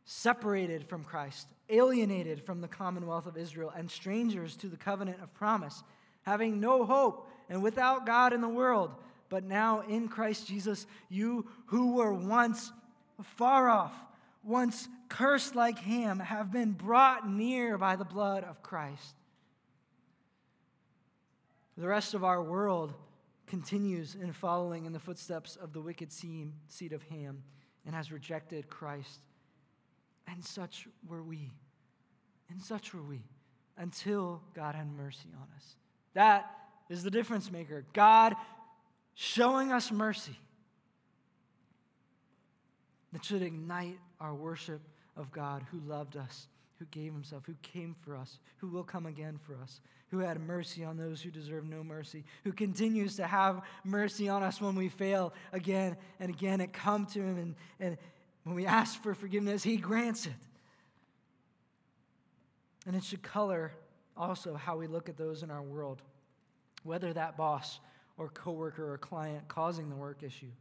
separated 0.06 0.88
from 0.88 1.04
Christ, 1.04 1.48
alienated 1.68 2.42
from 2.42 2.62
the 2.62 2.68
commonwealth 2.68 3.26
of 3.26 3.36
Israel, 3.36 3.72
and 3.76 3.90
strangers 3.90 4.56
to 4.56 4.68
the 4.68 4.76
covenant 4.76 5.20
of 5.20 5.34
promise 5.34 5.82
having 6.22 6.60
no 6.60 6.84
hope 6.84 7.28
and 7.48 7.62
without 7.62 8.04
God 8.04 8.32
in 8.32 8.40
the 8.40 8.48
world. 8.48 8.90
But 9.28 9.44
now 9.44 9.82
in 9.82 10.08
Christ 10.08 10.46
Jesus, 10.46 10.86
you 11.08 11.46
who 11.66 11.94
were 11.94 12.12
once 12.12 12.72
far 13.22 13.68
off, 13.68 13.94
once 14.42 14.88
cursed 15.08 15.54
like 15.54 15.78
Ham, 15.80 16.18
have 16.18 16.52
been 16.52 16.72
brought 16.72 17.28
near 17.28 17.78
by 17.78 17.96
the 17.96 18.04
blood 18.04 18.44
of 18.44 18.62
Christ. 18.62 19.14
The 21.76 21.88
rest 21.88 22.14
of 22.14 22.24
our 22.24 22.42
world 22.42 22.94
continues 23.46 24.14
in 24.14 24.32
following 24.32 24.86
in 24.86 24.92
the 24.92 24.98
footsteps 24.98 25.56
of 25.56 25.72
the 25.72 25.80
wicked 25.80 26.12
seed 26.12 26.92
of 26.92 27.02
Ham 27.04 27.42
and 27.84 27.94
has 27.94 28.10
rejected 28.10 28.68
Christ. 28.68 29.20
And 30.36 30.44
such 30.44 30.86
were 31.08 31.22
we. 31.22 31.50
And 32.50 32.60
such 32.60 32.92
were 32.92 33.02
we 33.02 33.22
until 33.78 34.42
God 34.54 34.74
had 34.74 34.86
mercy 34.86 35.30
on 35.34 35.48
us. 35.56 35.76
That 36.12 36.50
is 36.90 37.02
the 37.02 37.10
difference 37.10 37.50
maker. 37.50 37.86
God 37.94 38.36
showing 39.14 39.72
us 39.72 39.90
mercy 39.90 40.38
that 43.14 43.24
should 43.24 43.40
ignite 43.40 43.98
our 44.20 44.34
worship 44.34 44.82
of 45.16 45.32
God 45.32 45.64
who 45.70 45.80
loved 45.88 46.18
us, 46.18 46.48
who 46.78 46.84
gave 46.90 47.14
himself, 47.14 47.44
who 47.46 47.54
came 47.62 47.96
for 48.02 48.14
us, 48.14 48.38
who 48.58 48.68
will 48.68 48.84
come 48.84 49.06
again 49.06 49.38
for 49.42 49.56
us, 49.62 49.80
who 50.10 50.18
had 50.18 50.38
mercy 50.38 50.84
on 50.84 50.98
those 50.98 51.22
who 51.22 51.30
deserve 51.30 51.64
no 51.64 51.82
mercy, 51.82 52.24
who 52.44 52.52
continues 52.52 53.16
to 53.16 53.26
have 53.26 53.62
mercy 53.84 54.28
on 54.28 54.42
us 54.42 54.60
when 54.60 54.74
we 54.74 54.90
fail 54.90 55.32
again 55.54 55.96
and 56.20 56.28
again 56.28 56.60
and 56.60 56.74
come 56.74 57.06
to 57.06 57.20
him. 57.20 57.38
And, 57.38 57.54
and 57.80 57.98
when 58.46 58.54
we 58.54 58.64
ask 58.64 59.02
for 59.02 59.12
forgiveness, 59.12 59.64
he 59.64 59.76
grants 59.76 60.26
it. 60.26 60.32
And 62.86 62.94
it 62.94 63.02
should 63.02 63.20
color 63.20 63.72
also 64.16 64.54
how 64.54 64.76
we 64.76 64.86
look 64.86 65.08
at 65.08 65.16
those 65.16 65.42
in 65.42 65.50
our 65.50 65.62
world, 65.62 66.00
whether 66.84 67.12
that 67.12 67.36
boss 67.36 67.80
or 68.16 68.28
coworker 68.28 68.92
or 68.92 68.98
client 68.98 69.48
causing 69.48 69.88
the 69.90 69.96
work 69.96 70.22
issue, 70.22 70.52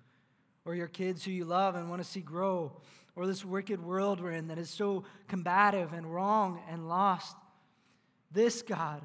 or 0.65 0.73
your 0.73 0.87
kids 0.87 1.23
who 1.23 1.29
you 1.29 1.45
love 1.45 1.75
and 1.75 1.87
want 1.87 2.01
to 2.01 2.09
see 2.09 2.21
grow, 2.21 2.71
or 3.15 3.27
this 3.27 3.45
wicked 3.45 3.79
world 3.79 4.19
we're 4.19 4.31
in 4.31 4.47
that 4.47 4.57
is 4.57 4.71
so 4.71 5.03
combative 5.27 5.93
and 5.93 6.11
wrong 6.11 6.63
and 6.67 6.89
lost. 6.89 7.37
This 8.31 8.63
God, 8.63 9.03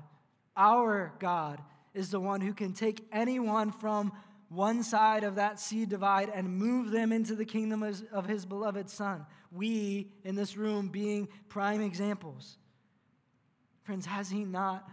our 0.57 1.12
God, 1.18 1.61
is 1.93 2.09
the 2.09 2.18
one 2.18 2.41
who 2.41 2.55
can 2.55 2.72
take 2.72 3.07
anyone 3.12 3.72
from 3.72 4.11
one 4.51 4.82
side 4.82 5.22
of 5.22 5.36
that 5.36 5.61
seed 5.61 5.88
divide 5.88 6.28
and 6.28 6.59
move 6.59 6.90
them 6.90 7.12
into 7.12 7.36
the 7.36 7.44
kingdom 7.44 7.82
of 8.12 8.26
his 8.26 8.44
beloved 8.44 8.90
Son. 8.90 9.24
We 9.53 10.11
in 10.24 10.34
this 10.34 10.57
room 10.57 10.88
being 10.88 11.28
prime 11.48 11.80
examples. 11.80 12.59
Friends, 13.84 14.07
has 14.07 14.28
He 14.28 14.44
not 14.44 14.88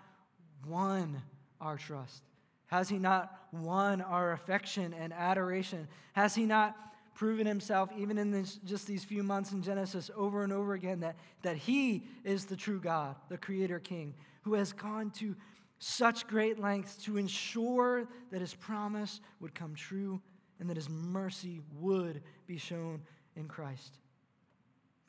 won 0.68 1.22
our 1.60 1.78
trust? 1.78 2.24
Has 2.68 2.88
He 2.88 3.00
not 3.00 3.36
won 3.52 4.02
our 4.02 4.32
affection 4.32 4.94
and 4.94 5.12
adoration? 5.12 5.88
Has 6.14 6.36
He 6.36 6.46
not 6.46 6.76
proven 7.16 7.48
Himself, 7.48 7.90
even 7.98 8.20
in 8.20 8.30
this, 8.30 8.60
just 8.64 8.86
these 8.86 9.04
few 9.04 9.24
months 9.24 9.54
in 9.54 9.64
Genesis, 9.64 10.12
over 10.16 10.44
and 10.44 10.54
over 10.54 10.74
again, 10.74 11.00
that, 11.00 11.16
that 11.42 11.58
He 11.58 12.06
is 12.24 12.46
the 12.46 12.56
true 12.56 12.80
God, 12.80 13.16
the 13.30 13.38
Creator 13.38 13.80
King, 13.80 14.14
who 14.44 14.54
has 14.54 14.72
gone 14.72 15.10
to 15.12 15.36
such 15.80 16.28
great 16.28 16.60
lengths 16.60 16.96
to 17.06 17.18
ensure 17.18 18.08
that 18.32 18.42
His 18.42 18.54
promise 18.54 19.22
would 19.40 19.54
come 19.54 19.76
true 19.76 20.22
and 20.60 20.70
that 20.70 20.78
His 20.78 20.90
mercy 20.90 21.62
would 21.80 22.22
be 22.48 22.58
shown 22.58 23.02
in 23.36 23.48
Christ? 23.48 23.98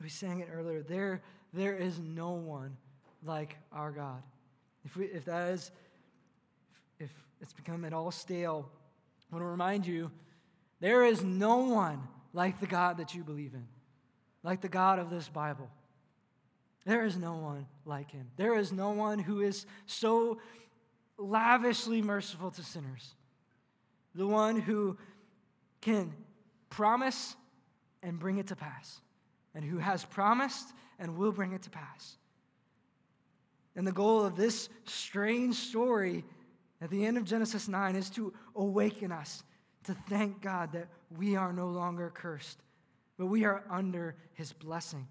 We 0.01 0.09
sang 0.09 0.39
it 0.39 0.47
earlier. 0.53 0.81
There, 0.81 1.21
there 1.53 1.75
is 1.75 1.99
no 1.99 2.31
one 2.31 2.77
like 3.23 3.57
our 3.71 3.91
God. 3.91 4.23
If, 4.85 4.95
we, 4.95 5.05
if 5.05 5.25
that 5.25 5.49
is, 5.49 5.71
if 6.99 7.11
it's 7.41 7.53
become 7.53 7.83
at 7.83 7.93
all 7.93 8.11
stale, 8.11 8.69
I 9.31 9.35
want 9.35 9.43
to 9.43 9.49
remind 9.49 9.85
you 9.85 10.09
there 10.79 11.03
is 11.03 11.23
no 11.23 11.57
one 11.57 12.01
like 12.33 12.59
the 12.59 12.67
God 12.67 12.97
that 12.97 13.13
you 13.13 13.23
believe 13.23 13.53
in, 13.53 13.67
like 14.43 14.61
the 14.61 14.69
God 14.69 14.99
of 14.99 15.09
this 15.09 15.27
Bible. 15.27 15.69
There 16.85 17.05
is 17.05 17.17
no 17.17 17.33
one 17.33 17.67
like 17.89 18.11
him. 18.11 18.27
There 18.37 18.55
is 18.55 18.71
no 18.71 18.91
one 18.91 19.19
who 19.19 19.41
is 19.41 19.65
so 19.85 20.39
lavishly 21.17 22.01
merciful 22.01 22.51
to 22.51 22.63
sinners. 22.63 23.15
The 24.15 24.27
one 24.27 24.59
who 24.59 24.97
can 25.81 26.13
promise 26.69 27.35
and 28.01 28.17
bring 28.17 28.37
it 28.37 28.47
to 28.47 28.55
pass, 28.55 29.01
and 29.53 29.65
who 29.65 29.77
has 29.79 30.05
promised 30.05 30.67
and 30.99 31.17
will 31.17 31.33
bring 31.33 31.51
it 31.51 31.63
to 31.63 31.69
pass. 31.69 32.17
And 33.75 33.85
the 33.85 33.91
goal 33.91 34.25
of 34.25 34.35
this 34.35 34.69
strange 34.85 35.55
story 35.55 36.23
at 36.81 36.89
the 36.89 37.05
end 37.05 37.17
of 37.17 37.25
Genesis 37.25 37.67
9 37.67 37.95
is 37.95 38.09
to 38.11 38.33
awaken 38.55 39.11
us 39.11 39.43
to 39.83 39.93
thank 40.07 40.41
God 40.41 40.71
that 40.73 40.87
we 41.17 41.35
are 41.35 41.51
no 41.51 41.67
longer 41.67 42.11
cursed, 42.13 42.59
but 43.17 43.25
we 43.25 43.43
are 43.43 43.63
under 43.69 44.15
his 44.33 44.53
blessing 44.53 45.07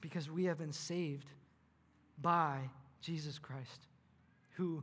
because 0.00 0.30
we 0.30 0.44
have 0.44 0.58
been 0.58 0.72
saved 0.72 1.30
by 2.20 2.58
Jesus 3.00 3.38
Christ, 3.38 3.86
who 4.56 4.82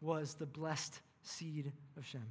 was 0.00 0.34
the 0.34 0.46
blessed 0.46 1.00
seed 1.22 1.72
of 1.96 2.06
Shem. 2.06 2.26